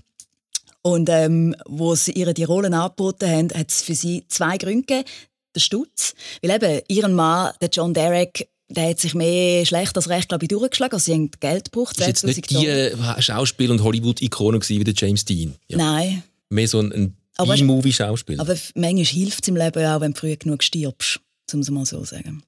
[0.83, 4.85] Und ähm, wo sie ihr die Rollen angeboten haben, hat es für sie zwei Gründe
[4.85, 5.09] gegeben.
[5.55, 6.13] Der Stutz.
[6.41, 10.45] Weil eben, ihren Mann, der John Derek, der hat sich mehr schlecht als recht, glaube
[10.45, 10.93] ich, durchgeschlagen.
[10.93, 11.99] Also sie haben Geld gebraucht.
[11.99, 15.55] Das ist jetzt nicht 10'000 die äh, Schauspiel- und Hollywood-Ikone wie der James Dean.
[15.67, 15.77] Ja.
[15.77, 16.23] Nein.
[16.49, 18.41] Mehr so ein, ein Aber- B-Movie-Schauspieler.
[18.41, 21.19] Aber f- manchmal hilft es im Leben auch, wenn du früh genug stirbst,
[21.53, 22.43] um es mal so zu sagen.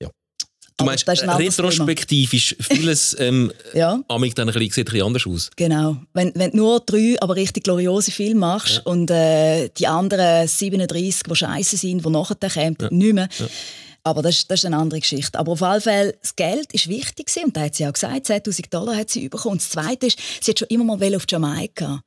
[0.00, 4.00] Du aber meinst, anderes retrospektiv ist vieles ähm, Ja.
[4.06, 5.50] amig dann ein bisschen, sieht ein bisschen anders aus.
[5.56, 5.96] Genau.
[6.14, 11.24] Wenn, wenn du nur drei, aber richtig gloriose Filme machst und äh, die anderen 37,
[11.28, 13.28] die scheiße sind, die nachher kommen, nicht mehr.
[14.04, 15.36] Aber das, ist- das ist eine andere Geschichte.
[15.36, 18.26] Aber auf jeden Fall, das Geld war wichtig gewesen, und da hat sie auch gesagt,
[18.30, 19.54] 10'000 Dollar hat sie bekommen.
[19.54, 22.04] Und das Zweite ist, sie hat schon immer mal auf Jamaika.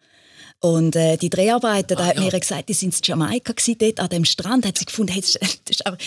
[0.64, 4.10] Und äh, die Dreharbeiten, da hat mir gesagt, die sind in Jamaika gewesen, dort an
[4.10, 5.98] dem Strand, hat sie gefunden, hey, das ist- aber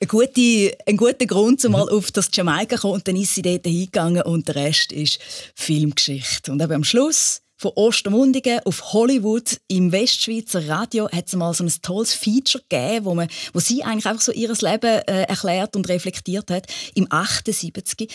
[0.00, 2.94] ein guter, ein guter Grund, um mal auf das Jamaika zu kommen.
[2.94, 5.18] Und dann ist sie dort hingegangen und der Rest ist
[5.54, 6.50] Filmgeschichte.
[6.50, 11.64] Und eben am Schluss von Ostermundigen auf Hollywood im Westschweizer Radio hat es mal so
[11.64, 15.76] ein tolles Feature gegeben, wo, man, wo sie eigentlich einfach so ihr Leben äh, erklärt
[15.76, 16.66] und reflektiert hat.
[16.94, 18.10] Im 78.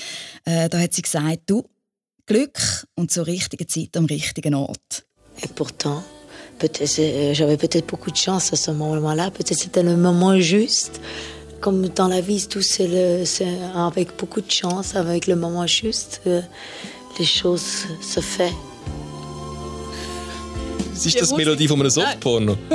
[0.45, 1.69] Äh, da hat sie gesagt, du,
[2.25, 5.05] Glück und zur richtigen Zeit am richtigen Ort.
[5.41, 6.03] Et pourtant,
[6.59, 9.31] peut-être, c'est- j'avais peut-être beaucoup de chance à ce moment-là.
[9.31, 10.99] Peut-être c'était le moment juste.
[11.61, 15.65] Comme dans la vie, tout c'est le- c'est avec beaucoup de chance, avec le moment
[15.65, 16.41] juste, euh,
[17.17, 18.51] les choses se font.
[21.05, 22.55] Ist das die Melodie von einem Softporno?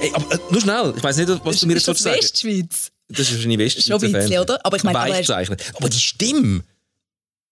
[0.00, 2.16] Ey, aber äh, nur schnell, ich weiß nicht, was du mir jetzt ist das sagen
[2.22, 2.90] Westschweiz?
[3.08, 4.58] Das ist wahrscheinlich Westschweizer Schon ein bisschen, oder?
[4.64, 5.30] Aber ich meine, aber er ist-.
[5.76, 6.62] Aber die Stimme!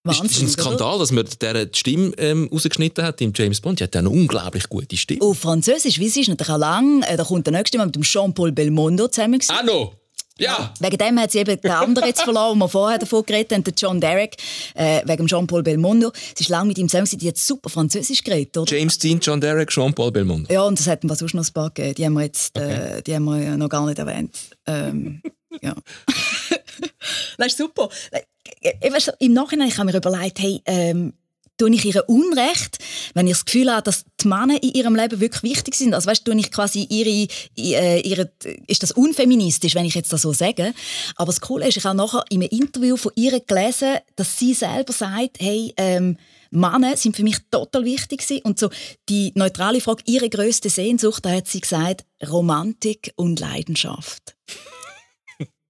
[0.05, 3.61] Das ist ein Wahnsinn, Skandal, dass man der die Stimme ähm, rausgeschnitten hat im James
[3.61, 3.79] Bond.
[3.79, 5.23] Die hat eine unglaublich gute Stimme.
[5.23, 7.03] Auf Französisch, wie sie ist natürlich auch lang.
[7.03, 9.41] Äh, Da kommt der nächste Mal mit dem Jean-Paul Belmondo zusammen.
[9.49, 9.95] Ah, no!
[10.39, 10.75] Ja.
[10.81, 13.63] Wegen dem hat sie eben den anderen jetzt verloren, den wir vorher davon geredet haben,
[13.63, 14.37] den John Derek,
[14.75, 16.11] äh, wegen Jean-Paul Belmondo.
[16.35, 18.77] Sie ist lange mit ihm zusammen, die hat super Französisch geredet, oder?
[18.77, 20.53] James Dean, John Derek, Jean-Paul Belmondo.
[20.53, 21.95] Ja, und es hat was sonst noch ein paar gegeben.
[21.95, 24.37] Die haben wir jetzt äh, die haben wir noch gar nicht erwähnt.
[24.67, 25.23] Ähm,
[25.61, 25.77] ja.
[27.39, 27.89] das ist super.
[28.63, 31.13] Äh, weißt Im Nachhinein habe ich mir überlegt, hey, ähm,
[31.59, 32.79] tue ich ihr Unrecht,
[33.15, 35.95] wenn ich das Gefühl habe, dass die Männer in ihrem Leben wirklich wichtig sind.
[35.95, 38.33] Also weißt, tue ich quasi ihre, äh, ihre,
[38.67, 40.75] ist das unfeministisch, wenn ich jetzt das so sage.
[41.17, 44.55] Aber das Coole ist, ich habe nachher in einem Interview von ihr gelesen, dass sie
[44.55, 46.17] selber sagt, hey, ähm,
[46.51, 48.69] Männer sind für mich total wichtig und so
[49.09, 54.35] die neutrale Frage, ihre größte Sehnsucht, da hat sie gesagt, Romantik und Leidenschaft.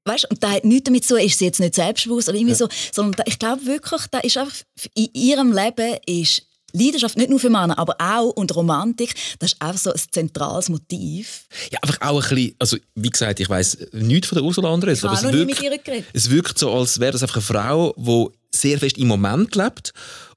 [0.04, 2.58] Weißt, und da hat nichts damit zu, ist sie jetzt nicht selbstbewusst oder irgendwie Ja.
[2.58, 4.56] so, sondern da, ich glaube wirklich, da ist einfach
[4.94, 6.42] in ihrem Leben ist
[6.74, 10.70] Leidenschaft nicht nur für Männer, aber auch und Romantik, das ist einfach so ein zentrales
[10.70, 11.44] Motiv.
[11.70, 14.98] Ja, einfach auch ein bisschen, also wie gesagt, ich weiss nichts von der Ursula Andres,
[15.00, 17.36] Ich aber habe es noch nie mit wirkt, es wirkt so, als wäre das einfach
[17.36, 19.92] eine Frau, die sehr fest im Moment lebt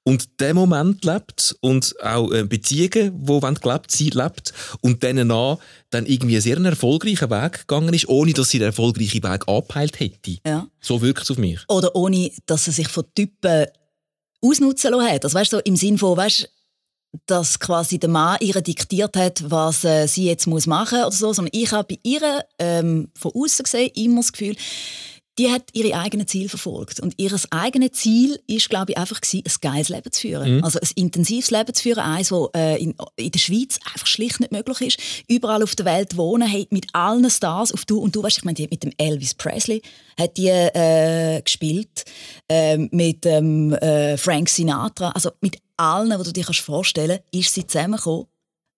[0.05, 5.57] und den Moment lebt und auch äh, Beziehungen, wo gelebt sie lebt und dann nach
[5.89, 9.99] dann irgendwie einen sehr erfolgreichen Weg gegangen ist, ohne dass sie den erfolgreichen Weg abgeheilt
[9.99, 10.37] hätte.
[10.45, 10.67] Ja.
[10.79, 11.59] So wirkt es auf mich.
[11.67, 13.65] Oder ohne, dass sie sich von Typen
[14.41, 15.23] ausnutzen lassen hat.
[15.23, 16.49] Also weißt du, so im Sinn von, weißt,
[17.25, 21.33] dass quasi der Mann ihr diktiert hat, was äh, sie jetzt muss machen oder so,
[21.33, 24.55] sondern ich habe bei ihr ähm, von außen gesehen immer das Gefühl,
[25.37, 29.43] die hat ihre eigenen Ziele verfolgt und ihr eigenes Ziel ist, glaube ich, einfach gewesen,
[29.45, 30.57] ein geiles Leben zu führen.
[30.57, 30.63] Mhm.
[30.63, 34.39] Also ein intensives Leben zu führen, eins, das äh, in, in der Schweiz einfach schlicht
[34.39, 34.99] nicht möglich ist.
[35.27, 38.43] Überall auf der Welt wohnen, hey, mit allen Stars auf du und du weißt, ich
[38.45, 39.81] meine, die hat mit dem Elvis Presley
[40.17, 42.05] hat die äh, gespielt,
[42.47, 47.53] ähm, mit dem äh, Frank Sinatra, also mit allen, die du dir kannst vorstellen, ist
[47.53, 48.27] sie zusammengekommen.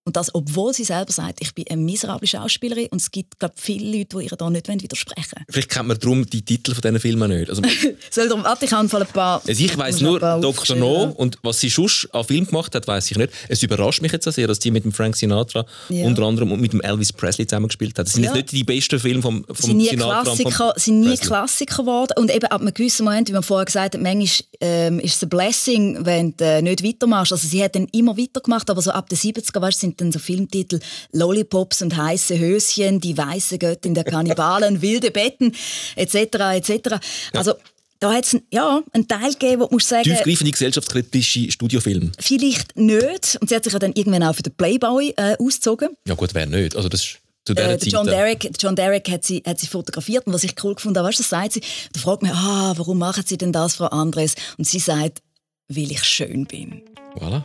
[0.08, 3.54] Und das, obwohl sie selber sagt, ich bin eine miserable Schauspielerin und es gibt, glaube
[3.58, 5.44] viele Leute, die ihr da nicht widersprechen wollen.
[5.50, 7.50] Vielleicht kennt man darum die Titel von diesen Filmen nicht.
[7.50, 7.60] Also,
[8.10, 9.42] Soll darum, warte, ich habe ein paar...
[9.46, 10.76] Also ich weiss nur Dr.
[10.76, 13.32] No und was sie sonst an Film gemacht hat, weiß ich nicht.
[13.48, 16.06] Es überrascht mich jetzt sehr, dass sie mit dem Frank Sinatra Ja.
[16.06, 18.06] unter anderem und mit dem Elvis Presley zusammengespielt hat.
[18.06, 18.30] Das sind Ja.
[18.34, 21.26] jetzt nicht die besten Filme vom, vom sind nie Sinatra Klassiker, sind nie Presley.
[21.26, 22.12] Klassiker geworden.
[22.16, 25.22] Und eben ab einem gewissen Moment, wie man vorher gesagt hat, manchmal ähm, ist es
[25.22, 27.32] ein Blessing, wenn du äh, nicht weitermachst.
[27.32, 30.18] Also sie hat dann immer weitergemacht, aber so ab den 70er weißt, sind dann so
[30.18, 30.80] Filmtitel
[31.12, 35.54] Lollipops und heiße Höschen, die weiße Göttin der Kannibalen, wilde Betten,
[35.96, 36.14] etc.
[36.54, 36.96] etc.
[37.32, 37.54] Also
[38.00, 42.12] da hat es ja, einen Teil gegeben, wo du musst sagen, Tiefgreifende gesellschaftskritische Studiofilme.
[42.18, 43.38] vielleicht nicht.
[43.40, 45.90] Und sie hat sich ja dann irgendwann auch für den Playboy äh, ausgezogen.
[46.06, 46.76] Ja gut, wer nicht?
[46.76, 47.92] Also das ist zu dieser Äh, der Zeit.
[47.92, 50.74] John äh, Derek, der John Derek hat sie, hat sie fotografiert und was ich cool
[50.74, 53.52] gefunden habe, weißt du, das sagt sie, da fragt mich, ah, warum machen Sie denn
[53.52, 54.34] das, Frau Andres?
[54.58, 55.22] Und sie sagt,
[55.68, 56.82] weil ich schön bin.
[57.16, 57.42] Voilà.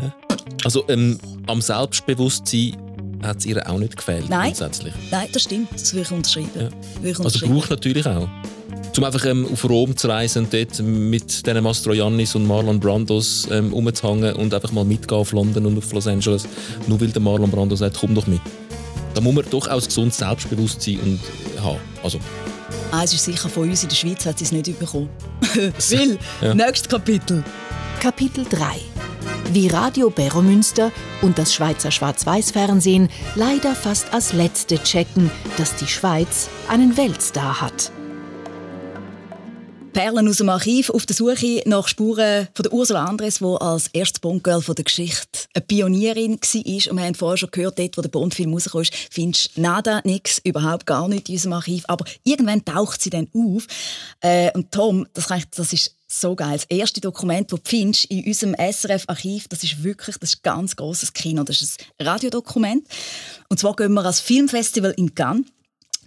[0.00, 0.27] Ja.
[0.64, 2.76] Also ähm, am Selbstbewusstsein
[3.22, 4.46] hat es ihr auch nicht gefehlt, Nein.
[4.46, 4.92] grundsätzlich.
[5.10, 6.50] Nein, das stimmt, das würde ich unterschreiben.
[6.54, 8.28] Würde ich Also braucht natürlich auch.
[8.96, 13.46] Um einfach ähm, auf Rom zu reisen und dort mit diesen Mastroiannis und Marlon Brandos
[13.50, 16.48] ähm, rumzuhängen und einfach mal mitgehen auf London und auf Los Angeles,
[16.88, 18.40] nur weil der Marlon Brando sagt, komm doch mit.
[19.14, 21.20] Da muss man doch auch ein gesundes Selbstbewusstsein und,
[21.56, 21.78] äh, haben.
[22.02, 22.18] Also,
[22.90, 25.08] Eins ist sicher, von uns in der Schweiz hat sie es nicht bekommen.
[25.54, 26.54] Will, Ja.
[26.54, 27.44] nächstes Kapitel.
[28.00, 28.76] Kapitel 3
[29.52, 36.48] Wie Radio Beromünster und das Schweizer Schwarz-Weiß-Fernsehen leider fast als letzte checken, dass die Schweiz
[36.68, 37.90] einen Weltstar hat.
[39.92, 43.88] Perlen aus dem Archiv auf der Suche nach Spuren von der Ursula Andres, die als
[43.88, 46.90] erstes Bondgirl der Geschichte eine Pionierin war.
[46.92, 50.00] Und wir haben vorher schon gehört, dort, wo der Bondfilm rausgekommen ist, findest du nada,
[50.04, 51.84] nix, überhaupt gar nichts in unserem Archiv.
[51.88, 53.66] Aber irgendwann taucht sie dann auf.
[54.20, 56.54] Äh, und Tom, das, das ist so geil.
[56.54, 60.42] Das erste Dokument, das du findest in unserem SRF-Archiv, das ist wirklich das ist ein
[60.42, 61.44] ganz grosses Kino.
[61.44, 62.86] Das ist ein Radiodokument.
[63.48, 65.44] Und zwar gehen wir als Filmfestival in Cannes.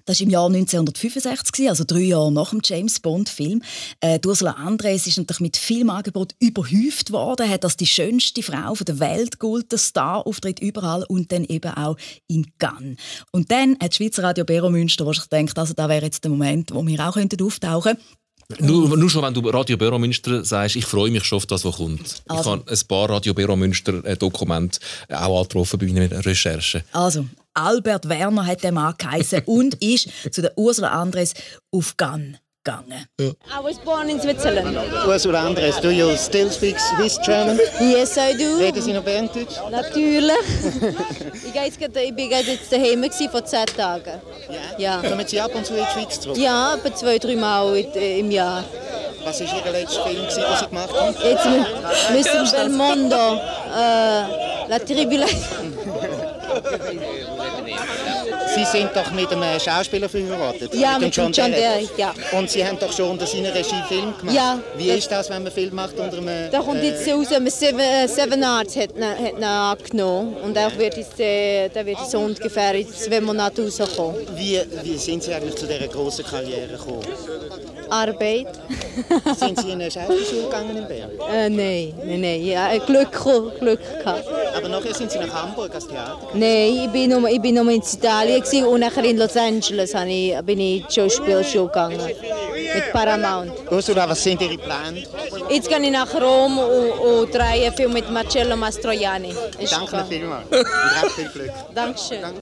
[0.05, 3.61] Das war im Jahr 1965, gewesen, also drei Jahre nach dem James Bond-Film.
[3.99, 8.99] Äh, Ursula Andres ist natürlich mit Filmangebot überhäuft worden, hat als die schönste Frau der
[8.99, 12.97] Welt geholt, Star-Auftritt überall und dann eben auch in Cannes.
[13.31, 16.31] Und dann hat das Schweizer Radio Bero Münster wahrscheinlich gedacht, also da wäre jetzt der
[16.31, 17.97] Moment, wo wir auch könnten auftauchen
[18.59, 21.63] nur, nur schon, wenn du Radio Büro Münster sagst, ich freue mich schon auf das,
[21.65, 22.01] was kommt.
[22.01, 22.51] Ich Also.
[22.51, 26.83] habe ein paar Radio Büro Münster äh, Dokumente auch angetroffen bei meinen Recherchen.
[26.91, 31.33] Also, Albert Werner hat der Mann geheißen und ist zu der Ursula Andres
[31.71, 33.07] auf Cannes gegangen.
[33.19, 34.77] I was born in Switzerland.
[35.07, 37.59] Ursula Andres, do you still speak Swiss German?
[37.79, 38.57] Yes, I do.
[38.57, 39.57] Reden Sie noch Berndeutsch?
[39.69, 40.31] Natürlich.
[41.33, 44.21] ich, gehe jetzt, ich bin jetzt daheim vor zehn Tagen.
[44.77, 45.01] Ja.
[45.01, 46.37] Kommen Sie ab und zu in die Schweiz zurück?
[46.37, 48.63] Ja, etwa zwei, drei Mal äh, im Jahr.
[49.23, 51.15] Was war Ihr letzter Film, den Sie gemacht haben?
[51.23, 52.51] Jetzt mit Mr.
[52.51, 53.39] Belmondo,
[53.75, 55.73] äh, La Tribulation.
[58.55, 60.73] Sie sind doch mit einem Schauspieler verheiratet.
[60.73, 62.13] Ja, dem mit dem John Derek, ja.
[62.33, 64.35] Und Sie haben doch schon unter seiner Regie Film gemacht.
[64.35, 64.59] Ja.
[64.75, 66.51] Wie ist das, wenn man Film macht unter einem...
[66.51, 70.35] Da kommt jetzt äh, raus, Seven, äh, Seven Arts hat ihn, hat ihn angenommen.
[70.43, 74.15] Und auch wird jetzt, äh, der wird so ungefähr in zwei Monaten rauskommen.
[74.35, 77.05] wie, wie sind Sie eigentlich zu dieser grossen Karriere gekommen?
[77.91, 78.47] Arbeit?
[79.38, 81.10] sind Sie in eine Schauspielschule gegangen in Bern?
[81.32, 82.45] Äh, nein, nein, nein.
[82.45, 83.12] Ja, äh, Glück,
[83.60, 84.25] Glück gehabt.
[84.56, 86.17] Aber nachher sind Sie nach Hamburg als Theater.
[86.34, 89.93] Nein, ich bin nur, ich bin nur in Italien gewesen und nachher in Los Angeles
[90.08, 91.99] ich, bin ich in Schauspielschule gegangen.
[92.73, 93.51] Mit Paramount.
[93.69, 95.04] Ursula, was sind Ihre Pläne?
[95.49, 99.34] Jetzt gehe ich nach Rom und, und drehe einen Film mit Marcello Mastroianni.
[99.69, 100.06] Danke klar.
[100.08, 100.45] vielmals.
[100.49, 101.51] Und habt viel Glück.
[101.75, 102.40] Dankeschön.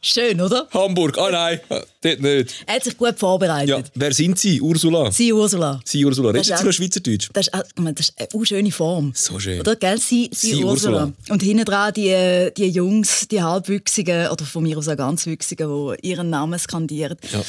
[0.00, 0.66] Schön, oder?
[0.72, 2.54] Hamburg, ah nein, dort nicht.
[2.66, 3.68] Er hat sich gut vorbereitet.
[3.68, 4.60] Ja, wer sind Sie?
[4.60, 5.10] Ursula?
[5.10, 5.80] Sie, Ursula.
[5.84, 6.32] Sie, Ursula.
[6.32, 7.28] Das Reden ist Sie auch- noch Schweizerdeutsch?
[7.32, 9.12] Das ist, ich meine, das ist eine schöne Form.
[9.14, 9.60] So schön.
[9.60, 9.98] Oder, gell?
[9.98, 11.04] Sie, sie, Sie, Ursula.
[11.04, 11.12] Ursula.
[11.30, 15.68] Und hinten dran die, äh, die Jungs, die Halbwüchsigen, oder von mir aus auch Ganzwüchsigen,
[16.02, 17.16] die ihren Namen skandieren.
[17.32, 17.42] Ja.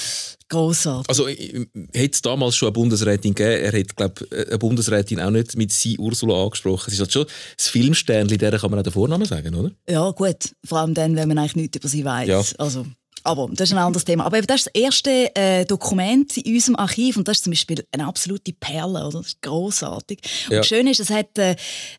[0.54, 1.10] Grossartig.
[1.10, 5.56] Also, hätte es damals schon eine Bundesrätin gegeben, er hat, glaube eine Bundesrätin auch nicht
[5.58, 6.84] mit «Sie Ursula» angesprochen.
[6.88, 7.26] Es ist halt schon
[7.58, 9.72] das Filmsternli, der kann man auch den Vornamen sagen, oder?
[9.90, 10.54] Ja, gut.
[10.64, 12.28] Vor allem dann, wenn man eigentlich nichts über sie weiß.
[12.28, 12.44] Ja.
[12.60, 12.86] Also,
[13.24, 14.26] aber das ist ein anderes Thema.
[14.26, 17.86] Aber das ist das erste äh, Dokument in unserem Archiv und das ist zum Beispiel
[17.92, 19.20] eine absolute Perle, oder?
[19.20, 20.20] Das ist grossartig.
[20.46, 20.58] Und Ja.
[20.60, 21.56] das Schöne ist, es hat äh,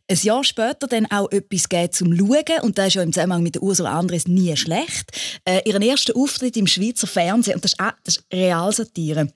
[0.08, 3.42] ein Jahr später dann auch etwas gegeben zum Schauen und das ist ja im Zusammenhang
[3.42, 5.10] mit der Ursula Andres nie schlecht.
[5.44, 9.28] Äh, ihren ersten Auftritt im Schweizer Fernsehen und das ist, auch, das ist Realsatire.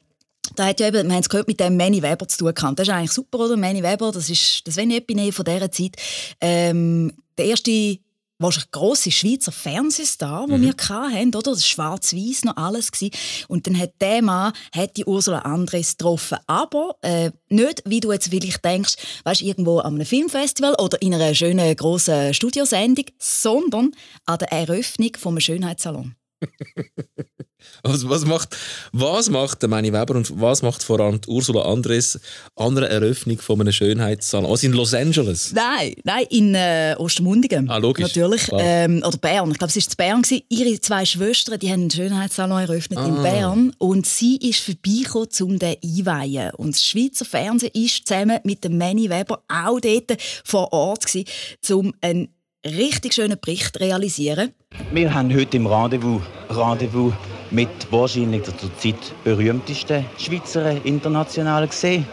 [0.57, 2.79] Da hat ja eben, wir haben es gehört, mit dem Manny Weber zu tun gehabt.
[2.79, 3.57] Das ist eigentlich super, oder?
[3.57, 5.96] Manny Weber, das ist das Venepine von dieser Zeit.
[6.40, 7.98] Ähm, der erste
[8.38, 11.51] wahrscheinlich grosse Schweizer Fernsehstar, den wir hatten, oder?
[11.51, 12.92] Das war schwarz-weiß noch alles.
[12.92, 13.12] Gewesen.
[13.48, 16.38] Und dann hat der Mann hat die Ursula Andres getroffen.
[16.46, 21.14] Aber äh, nicht, wie du jetzt vielleicht denkst, weißt, irgendwo an einem Filmfestival oder in
[21.14, 23.92] einer schönen grossen Studiosendung, sondern
[24.27, 26.14] an der Eröffnung vom Schönheitssalon.
[27.83, 28.57] Also, was macht,
[28.92, 32.18] was macht der Manny Weber und was macht vor allem Ursula Andres
[32.57, 34.51] an einer Eröffnung von einem Schönheitssalon?
[34.51, 35.53] Also in Los Angeles?
[35.53, 37.68] Nein, nein, in äh, Ostermundigen.
[37.71, 38.07] Ah, logisch.
[38.14, 38.49] Natürlich.
[38.53, 39.51] Ähm, oder Bern.
[39.51, 40.23] Ich glaube, es war zu Bern.
[40.23, 40.42] Gewesen.
[40.49, 43.23] Ihre zwei Schwestern die haben einen Schönheitssalon eröffnet in Ah.
[43.23, 43.73] Bern.
[43.79, 46.51] Und sie ist vorbeigekommen, um den einweihen.
[46.57, 51.25] Und das Schweizer Fernsehen ist zusammen mit dem Manny Weber auch dort vor Ort, gewesen,
[51.73, 52.29] um einen
[52.66, 54.53] richtig schönen Bericht zu realisieren.
[54.92, 57.12] Wir haben heute im Rendezvous, Rendezvous
[57.50, 62.06] mit wahrscheinlich der zurzeit berühmtesten Schweizer Internationalen gesehen.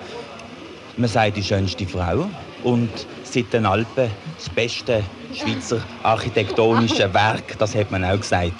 [0.98, 2.28] Man sagt die schönste Frau
[2.64, 2.90] und
[3.24, 8.54] seit den Alpen das beste Schweizer architektonische Werk, das hat man auch gesagt.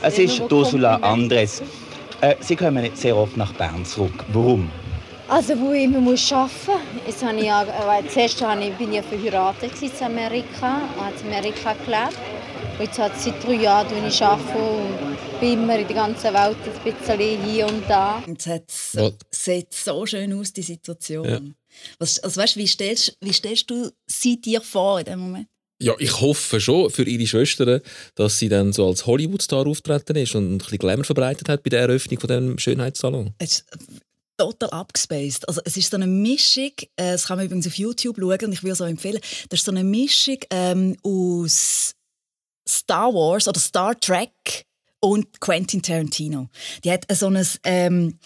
[0.00, 1.62] Es ist Ursula Andres.
[2.20, 4.24] Äh, Sie kommen nicht sehr oft nach Bern zurück.
[4.32, 4.70] Warum?
[5.28, 7.06] Also wo ich immer muss arbeiten muss.
[7.06, 11.14] Jetzt habe ich ja, äh, zuerst habe ich, bin ich ja verheiratet in Amerika, habe
[11.22, 12.18] in Amerika gelebt.
[12.78, 14.58] Und jetzt hat seit drei Jahren, ich arbeite
[15.40, 18.22] bin immer in der ganzen Welt ein bisschen hier und da.
[18.26, 21.28] Und es hat so, sieht so schön aus, die Situation.
[21.28, 21.40] Ja.
[21.98, 25.48] Was, also weißt, wie, stellst, wie stellst du sie dir vor in dem Moment?
[25.82, 27.80] Ja, ich hoffe schon für ihre Schwestern,
[28.14, 31.70] dass sie dann so als Hollywood-Star auftreten ist und ein bisschen Glamour verbreitet hat bei
[31.70, 33.34] der Eröffnung von dem Schönheitssalon.
[33.38, 33.66] Es ist
[34.36, 35.48] total abgespaced.
[35.48, 38.52] Also es ist so eine Mischung, äh, das kann man übrigens auf YouTube schauen und
[38.52, 41.94] ich würde es auch empfehlen, das ist so eine Mischung ähm, aus
[42.68, 44.63] Star Wars oder Star Trek
[45.04, 46.48] und Quentin Tarantino.
[46.82, 48.18] Die hat so ein, ähm,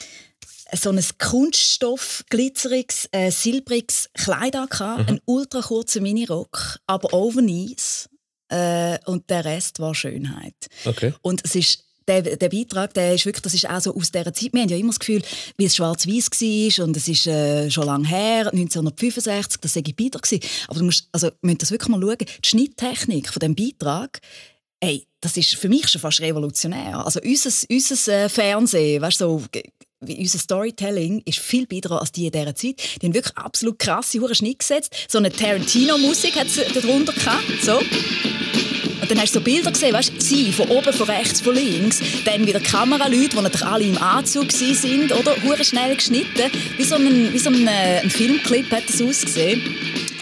[0.72, 5.08] so ein Kunststoff, glitzeriges, äh, silbriges Kleid angehabt, Mhm.
[5.08, 8.08] einen ultra kurzen Minirock, aber overnice
[8.50, 10.54] äh, und der Rest war Schönheit.
[10.84, 11.12] Okay.
[11.22, 14.32] Und es ist der, der Beitrag, der ist wirklich, das ist auch so aus dieser
[14.32, 14.52] Zeit.
[14.52, 15.22] Wir haben ja immer das Gefühl,
[15.58, 20.22] wie es schwarz-weiß war und es ist äh, schon lange her, 1965, das sei Beitrag
[20.22, 20.40] gewesen.
[20.68, 22.16] Aber du musst, also, müssen das wirklich mal schauen.
[22.18, 24.20] Die Schnitttechnik von dem Beitrag,
[24.80, 27.04] ey, das ist für mich schon fast revolutionär.
[27.04, 29.42] Also unser, unser äh, Fernsehen, weißt, so,
[30.00, 32.80] unser Storytelling ist viel besser als die in dieser Zeit.
[33.02, 34.94] Die haben wirklich absolut krasse hure Schnitt gesetzt.
[35.08, 37.62] So eine Tarantino-Musik hat sie darunter gehabt.
[37.62, 37.78] So.
[39.00, 41.54] Und dann hast du so Bilder gesehen, weißt du, sie von oben, von rechts, von
[41.54, 45.34] links, dann wieder Kameraleute, die natürlich alle im Anzug sind, oder?
[45.42, 46.50] Hure schnell geschnitten.
[46.76, 49.62] Wie so ein, wie so ein, äh, ein Filmclip hat das ausgesehen.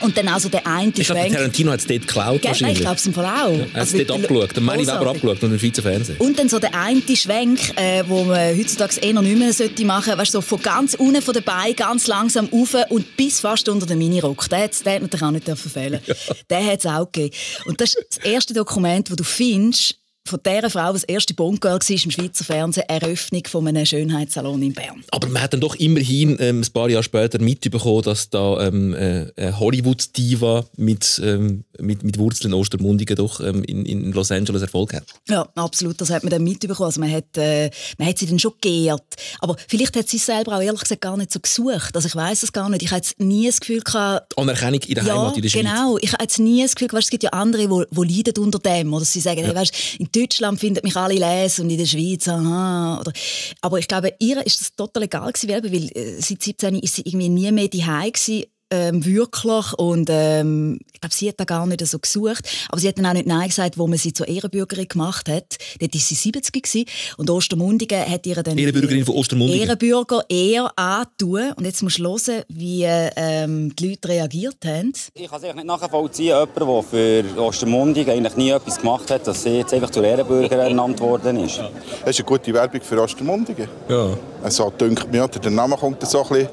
[0.01, 1.35] Und dann also der eine Ich glaube, Schwenk.
[1.35, 2.51] Tarantino hat es dort geklaut Gell?
[2.51, 2.79] wahrscheinlich.
[2.79, 3.31] Ich glaube es im Fall auch.
[3.53, 4.57] Er hat es Also dort wirklich abgeschaut.
[4.57, 6.17] Der Manny Weber abgeschaut und den Schweizer Fernsehen.
[6.19, 10.05] Und dann so der eine Schwenk, äh, wo man heutzutage eher nicht mehr sollte machen
[10.05, 13.41] sollte, weißt, du, so von ganz unten von den Beinen ganz langsam rauf und bis
[13.41, 14.49] fast unter den Minirock.
[14.49, 16.01] Den hat der natürlich auch nicht dürfen fehlen.
[16.51, 17.35] Den hat es auch gegeben.
[17.65, 21.35] Und das ist das erste Dokument, das du findest von dieser Frau, die das erste
[21.35, 25.05] Bondgirl war im Schweizer Fernsehen, Eröffnung von einem Schönheitssalon in Bern.
[25.11, 28.95] Aber man hat dann doch immerhin ähm, ein paar Jahre später mitbekommen, dass da ähm,
[28.95, 34.95] äh, Hollywood-Diva mit, ähm, mit, mit Wurzeln Ostermundigen doch ähm, in, in Los Angeles Erfolg
[34.95, 35.05] hat.
[35.29, 36.01] Ja, absolut.
[36.01, 36.87] Das hat man dann mitbekommen.
[36.87, 39.03] Also man, hat, äh, man hat sie dann schon geehrt.
[39.41, 41.95] Aber vielleicht hat sie es selber auch ehrlich gesagt gar nicht so gesucht.
[41.95, 42.83] Also ich weiß es gar nicht.
[42.83, 44.37] Ich hatte nie das Gefühl gehabt...
[44.39, 45.63] Anerkennung in der ja, Heimat, in der Schweiz.
[45.63, 45.99] genau.
[46.01, 48.59] Ich habe jetzt nie das Gefühl, weißt, es gibt ja andere, die, die leiden unter
[48.59, 48.93] dem.
[48.93, 49.47] Oder sie sagen, Ja.
[49.47, 53.01] hey, weißt, in Deutschland finden mich alle les und in der Schweiz, aha.
[53.01, 53.13] Oder,
[53.61, 57.03] aber ich glaube, ihr ist das total egal gewesen, weil, äh, seit 17 ist sie
[57.03, 58.45] irgendwie nie mehr daheim gewesen.
[58.71, 62.89] Ähm, wirklich und ähm, ich glaube, sie hat da gar nicht so gesucht, aber sie
[62.89, 65.57] hat dann auch nicht Nein gesagt, wo man sie zur Ehrenbürgerin gemacht hat.
[65.79, 66.85] Dort war sie 70 gewesen,
[67.17, 69.61] und Ostermundigen hat ihr dann Ehrenbürgerin von Ostermundigen.
[69.63, 74.93] Ehrenbürger eher antun und jetzt musst du hören, wie ähm, die Leute reagiert haben.
[75.15, 79.45] Ich kann es nicht nachvollziehen, jemand, der für Ostermundigen eigentlich nie etwas gemacht hat, dass
[79.45, 81.59] sie jetzt einfach zur Ehrenbürgerin ernannt worden ist.
[82.01, 83.69] Das ist eine gute Werbung für Ostermundigen.
[83.89, 84.09] Ja.
[84.43, 86.49] Also dünkt mir, der Name kommt so ein bisschen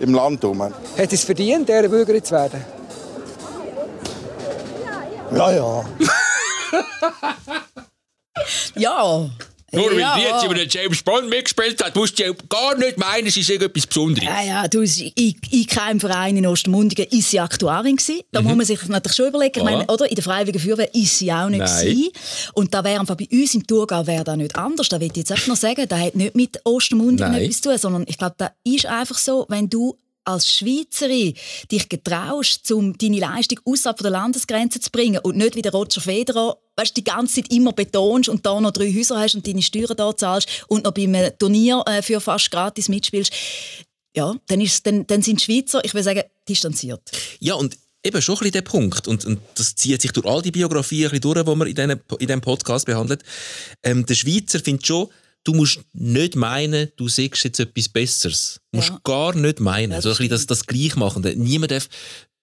[0.00, 0.62] im Land um.
[0.62, 2.64] Hat es verdient, Ehrenbürgerin zu werden?
[5.34, 5.84] Ja, ja.
[8.74, 9.26] Ja.
[9.74, 10.16] Nur weil Ja.
[10.16, 13.42] die jetzt über den James Bond mitgespielt hat, musst du ja gar nicht meinen, sie
[13.42, 14.28] sei etwas Besonderes.
[14.28, 18.20] Ja, ja, du, in, in keinem Verein in Ostermundigen ist sie Aktuarin gewesen.
[18.32, 18.48] Da Mhm.
[18.48, 19.58] muss man sich natürlich schon überlegen.
[19.58, 20.08] Ich meine, oder?
[20.08, 21.86] In der Freiwilligen Feuerwehr ist sie auch nicht Nein.
[21.86, 22.10] gewesen.
[22.54, 24.88] Und da wäre einfach bei uns im Thurgau wäre das nicht anders.
[24.88, 27.78] Da will ich jetzt einfach noch sagen, das hat nicht mit Ostermundigen etwas zu tun,
[27.78, 31.34] sondern ich glaube, das ist einfach so, wenn du als Schweizerin
[31.70, 36.00] dich getraust, um deine Leistung außerhalb der Landesgrenze zu bringen und nicht wie der Roger
[36.00, 39.62] Federer weißt, die ganze Zeit immer betonst und da noch drei Häuser hast und deine
[39.62, 43.32] Steuern da zahlst und noch bei einem Turnier äh, für fast gratis mitspielst,
[44.16, 47.02] ja, dann, ist, dann, dann sind die Schweizer, ich will sagen, distanziert.
[47.40, 49.08] Ja, und eben schon ein bisschen der Punkt.
[49.08, 52.40] Und, und das zieht sich durch all die Biografien durch, die man in diesem in
[52.40, 53.22] Podcast behandelt.
[53.82, 55.08] Ähm, der Schweizer findet schon,
[55.44, 58.60] du musst nicht meinen, du siehst jetzt etwas Besseres.
[58.72, 59.00] Du musst Ja.
[59.04, 59.92] gar nicht meinen.
[59.92, 61.34] Ja, so das ein bisschen das, das Gleichmachende.
[61.36, 61.88] Niemand darf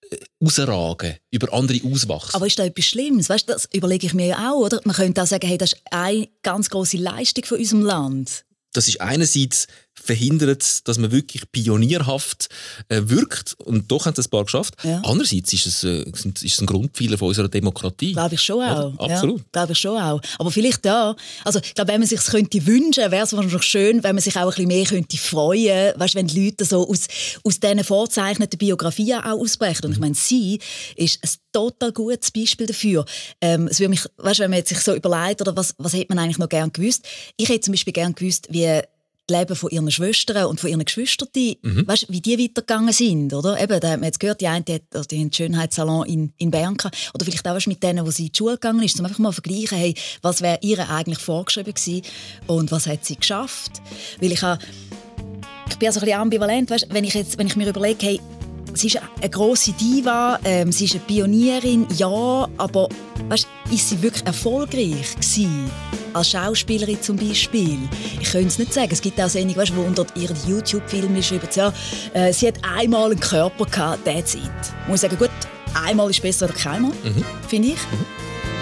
[0.10, 2.36] äh, rausragen, über andere auswachsen.
[2.36, 3.30] Aber ist da etwas Schlimmes?
[3.30, 4.60] Weißt, das überlege ich mir ja auch.
[4.66, 4.80] Oder?
[4.86, 8.46] Man könnte auch sagen, hey, das ist eine ganz große Leistung von unserem Land.
[8.74, 12.50] das ist einerseits verhindert, dass man wirklich pionierhaft
[12.90, 14.76] äh, wirkt und doch haben es ein paar geschafft.
[14.84, 15.02] Ja.
[15.04, 18.14] Andererseits ist es, äh, ist es ein Grundpfeiler von unserer Demokratie.
[18.14, 18.94] Glaube ich schon auch.
[18.94, 19.14] Oder?
[19.14, 19.40] Absolut.
[19.40, 20.22] Ja, glaube ich schon auch.
[20.40, 21.16] Aber vielleicht ja.
[21.44, 24.36] Also, ich glaube, wenn man sich könnte wünschen, wäre es wahrscheinlich schön, wenn man sich
[24.36, 27.08] auch ein bisschen mehr könnte freuen, weißt, wenn die Leute so aus,
[27.44, 29.86] aus diesen vorzeichneten Biografien auch ausbrechen.
[29.86, 30.60] Und ich meine, sie
[30.96, 33.06] ist ein total gutes Beispiel dafür.
[33.40, 36.08] Ähm, es würde mich, weißt, wenn man jetzt sich so überlegt, oder was, was hätte
[36.10, 37.06] man eigentlich noch gern gewusst?
[37.38, 38.82] Ich hätte zum Beispiel gern gewusst, wie
[39.28, 41.30] das Leben von ihren Schwestern und von ihren Geschwistern,
[41.62, 41.88] Mhm.
[41.88, 43.62] weißt, wie die weitergegangen sind, oder?
[43.62, 46.52] Eben, da hat man jetzt gehört, die eine die hat, die einen Schönheitssalon in, in
[46.52, 47.12] Bern gehabt.
[47.14, 49.20] Oder vielleicht auch weißt, mit denen, wo sie in die Schule gegangen ist, um einfach
[49.20, 52.02] mal zu vergleichen, hey, was wäre ihr eigentlich vorgeschrieben gewesen
[52.48, 53.82] und was hat sie geschafft?
[54.20, 54.62] Weil ich habe
[55.70, 58.20] ich bin also ein bisschen ambivalent, weißt, wenn ich jetzt, wenn ich mir überlege, hey,
[58.74, 62.90] sie ist eine große Diva, ähm, sie ist eine Pionierin, ja, aber
[63.30, 65.70] weißt, ist sie wirklich erfolgreich gewesen?
[66.14, 67.78] Als Schauspielerin zum Beispiel.
[68.20, 68.90] Ich könnte es nicht sagen.
[68.92, 71.72] Es gibt auch Sendungen, weißt, wo unter ihren YouTube-Filmen schreiben, ja,
[72.14, 74.42] äh, sie hat einmal einen Körper gehabt, that's it.
[74.84, 75.30] Ich muss sagen, gut,
[75.86, 77.24] einmal ist besser als keinmal, Mhm.
[77.48, 77.78] finde ich.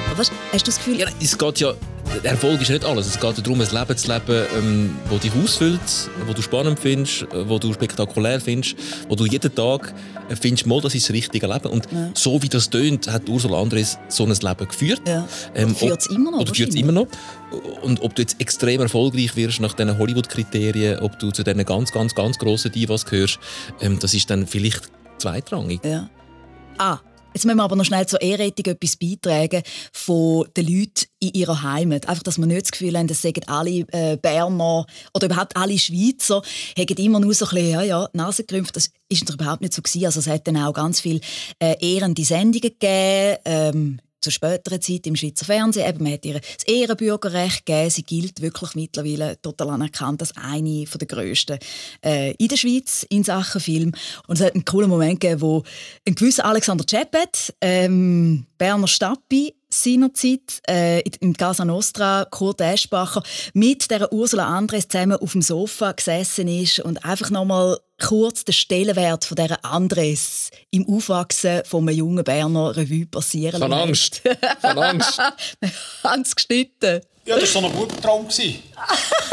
[0.07, 0.99] Aber weißt, hast du das Gefühl...
[0.99, 1.73] Ja, es geht ja,
[2.23, 3.07] der Erfolg ist nicht alles.
[3.07, 5.79] Es geht ja darum, ein Leben zu leben, ähm, wo dich ausfüllt,
[6.25, 8.75] wo du spannend findest, äh, wo du spektakulär findest,
[9.07, 9.93] wo du jeden Tag
[10.29, 11.67] äh, findest, mal, das ist das richtige Leben.
[11.69, 12.09] Und Ja.
[12.15, 15.01] so wie das tönt, hat Ursula Andres so ein Leben geführt.
[15.07, 15.27] Ja.
[15.53, 17.07] Ähm, Führt's ob- immer noch, Oder führt es immer noch.
[17.83, 21.91] Und ob du jetzt extrem erfolgreich wirst nach diesen Hollywood-Kriterien, ob du zu diesen ganz,
[21.91, 23.39] ganz, ganz grossen Divas gehörst,
[23.81, 24.89] ähm, das ist dann vielleicht
[25.19, 25.81] zweitrangig.
[25.83, 26.09] Ja.
[26.77, 26.99] Ah,
[27.33, 31.63] jetzt müssen wir aber noch schnell zur Ehrrettung etwas beitragen von den Leuten in ihrer
[31.63, 32.07] Heimat.
[32.07, 35.77] Einfach, dass wir nicht das Gefühl haben, das sagen alle äh, Berner oder überhaupt alle
[35.77, 36.41] Schweizer,
[36.77, 38.73] haben immer nur so ein bisschen, ja, ja, Nasenkrümpfe.
[38.73, 40.05] Das ist überhaupt nicht so gewesen.
[40.05, 41.21] Also es hat dann auch ganz viele
[41.59, 45.87] äh, ehrende Sendungen gegeben, ähm, zur späteren Zeit im Schweizer Fernsehen.
[45.87, 47.89] Eben, man hat ihr das Ehrenbürgerrecht gegeben.
[47.89, 51.59] Sie gilt wirklich mittlerweile total anerkannt als eine der grössten
[52.03, 53.93] äh, in der Schweiz in Sachen Film.
[54.27, 55.63] Und es hat einen coolen Moment gegeben, wo
[56.07, 63.89] ein gewisser Alexander Ceppet, ähm, Berner Stappi, seinerzeit äh, in Casa Nostra, Kurt Eschbacher, mit
[63.91, 69.25] der Ursula Andres zusammen auf dem Sofa gesessen ist und einfach nochmal kurz den Stellenwert
[69.25, 73.89] von dieser Andres im Aufwachsen von einem jungen Berner Revue passieren Von lassen.
[73.89, 74.21] Angst.
[74.61, 75.21] Von Angst.
[76.03, 77.01] Hans geschnitten.
[77.25, 78.27] Ja, das war so ein Bubentraum.
[78.27, 78.63] gewesen.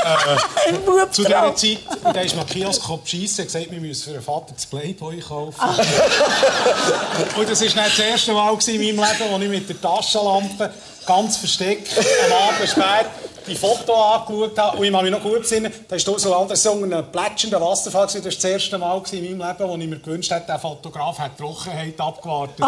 [0.04, 4.22] äh, zu dieser Zeit, da ist man Kiosk beschissen und gesagt, wir müssen für den
[4.22, 5.58] Vater das Playboy kaufen.
[7.36, 10.74] und das war dann das erste Mal in meinem Leben, wo ich mit der Taschenlampe
[11.06, 11.88] ganz versteckt
[12.26, 13.06] am Abend spät
[13.46, 14.78] die Fotos angeschaut habe.
[14.78, 18.06] Und ich kann mich noch gut besinnen, da war Ursula Andres unter einem plätschenden Wasserfall.
[18.06, 18.24] gewesen.
[18.24, 20.58] Das war das erste Mal gewesen in meinem Leben, wo ich mir gewünscht hätte, der
[20.58, 22.60] Fotograf hätte die Trockenheit abgewartet.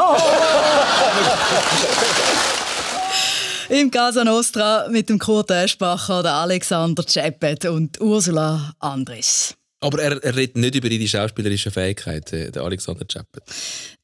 [3.70, 9.54] Im Casa Nostra mit dem Kurt Eschbacher, der Alexander Ceppet und Ursula Andres.
[9.80, 13.42] Aber er, er redet nicht über ihre schauspielerischen Fähigkeiten, der Alexander Chappet.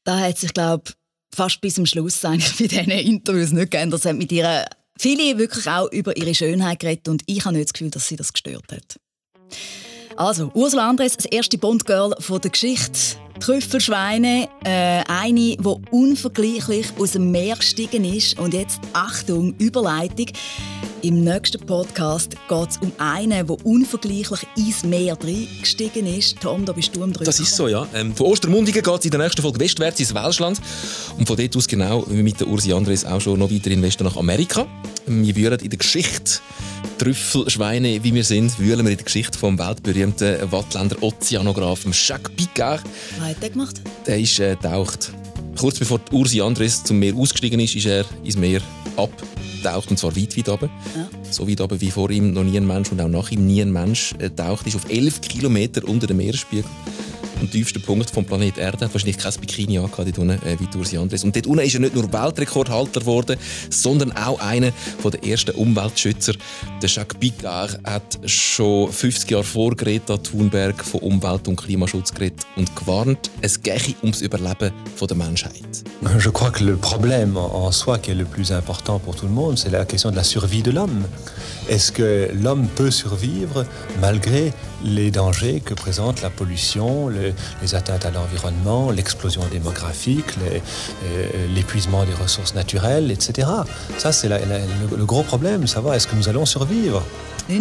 [0.03, 0.91] Da hat sich, glaube
[1.35, 4.01] fast bis zum Schluss eigentlich bei diesen Interviews nicht geändert.
[4.01, 4.65] Sie hat mit ihr
[4.97, 8.15] viele wirklich auch über ihre Schönheit geredet und ich habe nicht das Gefühl, dass sie
[8.15, 8.99] das gestört hat.
[10.15, 13.17] Also, Ursula Andres, das erste Bond-Girl der Geschichte.
[13.39, 18.39] Trüffelschweine, äh, eine, die unvergleichlich aus dem Meer gestiegen ist.
[18.39, 20.27] Und jetzt, Achtung, Überleitung.
[21.01, 26.39] Im nächsten Podcast geht es um einen, der unvergleichlich ins Meer gestiegen ist.
[26.41, 27.13] Tom, da bist du am.
[27.13, 27.87] Das ist so, ja.
[27.93, 30.59] Ähm, von Ostermundigen geht es in der nächsten Folge westwärts ins Welschland.
[31.17, 33.81] Und von dort aus genau wie mit der Ursi Andres auch schon noch weiter in
[33.83, 34.65] Westen nach Amerika.
[35.07, 36.39] Wir wühlen in der Geschichte
[36.97, 42.81] Trüffelschweine, wie wir sind, wühlen wir in der Geschichte vom weltberühmten Wattländer Ozeanographen Jacques Picard.
[43.19, 43.81] Was hat der gemacht?
[44.07, 45.11] Der ist äh, getaucht.
[45.59, 48.61] Kurz bevor Ursi Andres zum Meer ausgestiegen ist, ist er ins Meer
[48.95, 50.69] abgetaucht und zwar weit, weit runter.
[50.95, 51.09] Ja.
[51.29, 53.61] So weit runter, wie vor ihm noch nie ein Mensch und auch nach ihm nie
[53.61, 56.65] ein Mensch äh, taucht ist, auf 11 Kilometer unter dem Meeresspiegel.
[57.39, 58.85] Am tiefsten Punkt vom Planet Erde.
[58.85, 61.23] Hat wahrscheinlich kein Bikini angehabt, dort unten, äh, Ursi Andres.
[61.23, 63.37] Und dort unten ist er nicht nur Weltrekordhalter geworden,
[63.69, 64.71] sondern auch einer
[65.03, 66.33] der ersten Umweltschützer.
[66.81, 72.45] Der Jacques Picard hat schon 50 Jahre vor Greta Thunberg von Umwelt- und Klimaschutz geredet
[72.55, 74.71] und gewarnt, es gehe ums Überleben
[75.01, 75.83] der Menschheit.
[76.19, 79.31] Je crois que le problème en soi qui est le plus important pour tout le
[79.33, 81.05] monde, c'est la question de la survie de l'homme.
[81.69, 83.65] Est-ce que l'homme peut survivre
[84.01, 84.53] malgré
[84.83, 92.03] les dangers que présente la pollution, le- les atteintes à l'environnement, l'explosion démographique, euh, l'épuisement
[92.05, 93.47] des ressources naturelles, etc.
[93.97, 94.37] Ça, c'est le,
[94.97, 97.03] le gros problème, savoir est-ce que nous allons survivre.
[97.49, 97.59] 19-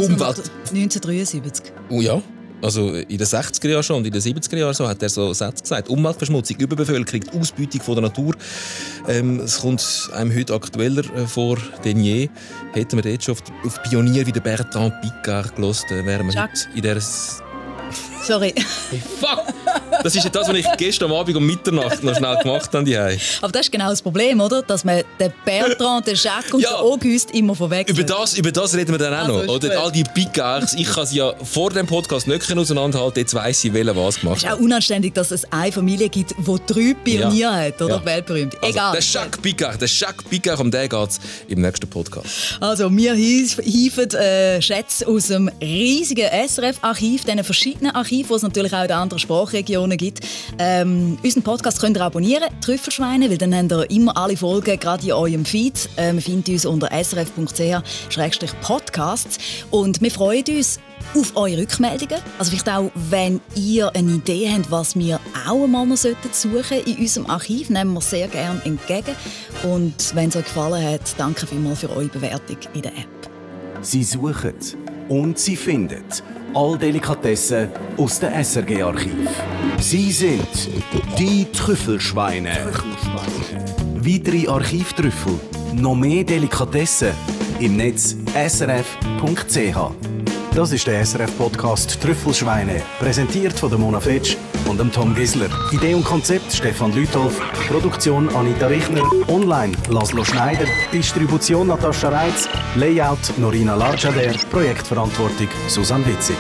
[0.73, 1.73] 1973.
[1.91, 2.19] Oh ja.
[2.65, 5.35] Also in den 60er Jahren schon und in den 70er Jahren so hat er so
[5.35, 5.91] Sätze gesagt.
[5.91, 8.35] Umweltverschmutzung, Überbevölkerung, die Ausbeutung von der Natur.
[9.07, 12.31] Ähm, es kommt einem heute aktueller äh, vor denn je.
[12.73, 16.35] Hätten wir dort schon auf, auf Pionier wie der Bertrand Picard gelost, äh, wären wir
[16.35, 16.67] Jacques.
[16.69, 17.54] heute in der...
[18.27, 18.55] Sorry.
[20.03, 23.19] Das ist ja das, was ich gestern Abend um Mitternacht noch schnell gemacht habe.
[23.41, 24.63] Aber das ist genau das Problem, oder?
[24.63, 27.99] Dass man den Bertrand, den Jacques und den Auguste immer verwechselt.
[27.99, 29.55] Über das, über das reden wir dann auch Also, noch.
[29.55, 30.75] Oder all die Picards.
[30.75, 33.21] Ich kann sie ja vor dem Podcast nicht auseinanderhalten.
[33.21, 34.59] Jetzt weiss ich, wer was gemacht Es ist hat.
[34.59, 37.55] auch unanständig, dass es eine Familie gibt, die drei Pioniere Ja.
[37.57, 37.97] hat, oder?
[37.97, 38.05] Ja.
[38.05, 38.55] Weltberühmt.
[38.57, 38.93] Also, Egal.
[38.93, 42.27] der Jacques Picard, der Jacques Picard, um den geht es im nächsten Podcast.
[42.61, 48.73] Also, wir hieven äh, Schätze aus dem riesigen SRF-Archiv, diesen verschiedenen Archiven, die es natürlich
[48.73, 50.21] auch in anderen Sprachregionen gibt.
[50.59, 55.07] Ähm, unseren Podcast könnt ihr abonnieren, Trüffelschweine, weil dann habt ihr immer alle Folgen gerade
[55.07, 55.89] in eurem Feed.
[55.97, 59.39] Äh, wir finden uns unter srf.ch-podcasts
[59.71, 60.81] und wir freuen uns
[61.15, 62.19] auf eure Rückmeldungen.
[62.39, 66.91] Also vielleicht auch, wenn ihr eine Idee habt, was wir auch einmal noch suchen sollten
[66.91, 69.15] in unserem Archiv, nehmen wir sehr gerne entgegen.
[69.63, 73.09] Und wenn es euch gefallen hat, danke vielmals für eure Bewertung in der App.
[73.83, 74.55] Sie suchen
[75.09, 76.05] und sie finden
[76.55, 79.29] all Delikatessen aus dem SRG-Archiv.
[79.81, 80.69] Sie sind
[81.19, 82.51] die Trüffelschweine.
[83.97, 85.35] Weitere Archivtrüffel,
[85.75, 87.13] noch mehr Delikatessen
[87.61, 89.77] im Netz srf.ch.
[90.55, 94.37] Das ist der SRF-Podcast Trüffelschweine, präsentiert von der Mona Fetsch
[94.69, 95.49] und dem Tom Gisler.
[95.73, 103.37] Idee und Konzept Stefan Lütolf, Produktion Anita Richner, online Laszlo Schneider, Distribution Natascha Reitz, Layout
[103.39, 106.37] Norina Larchader, Projektverantwortung Susanne Witzig.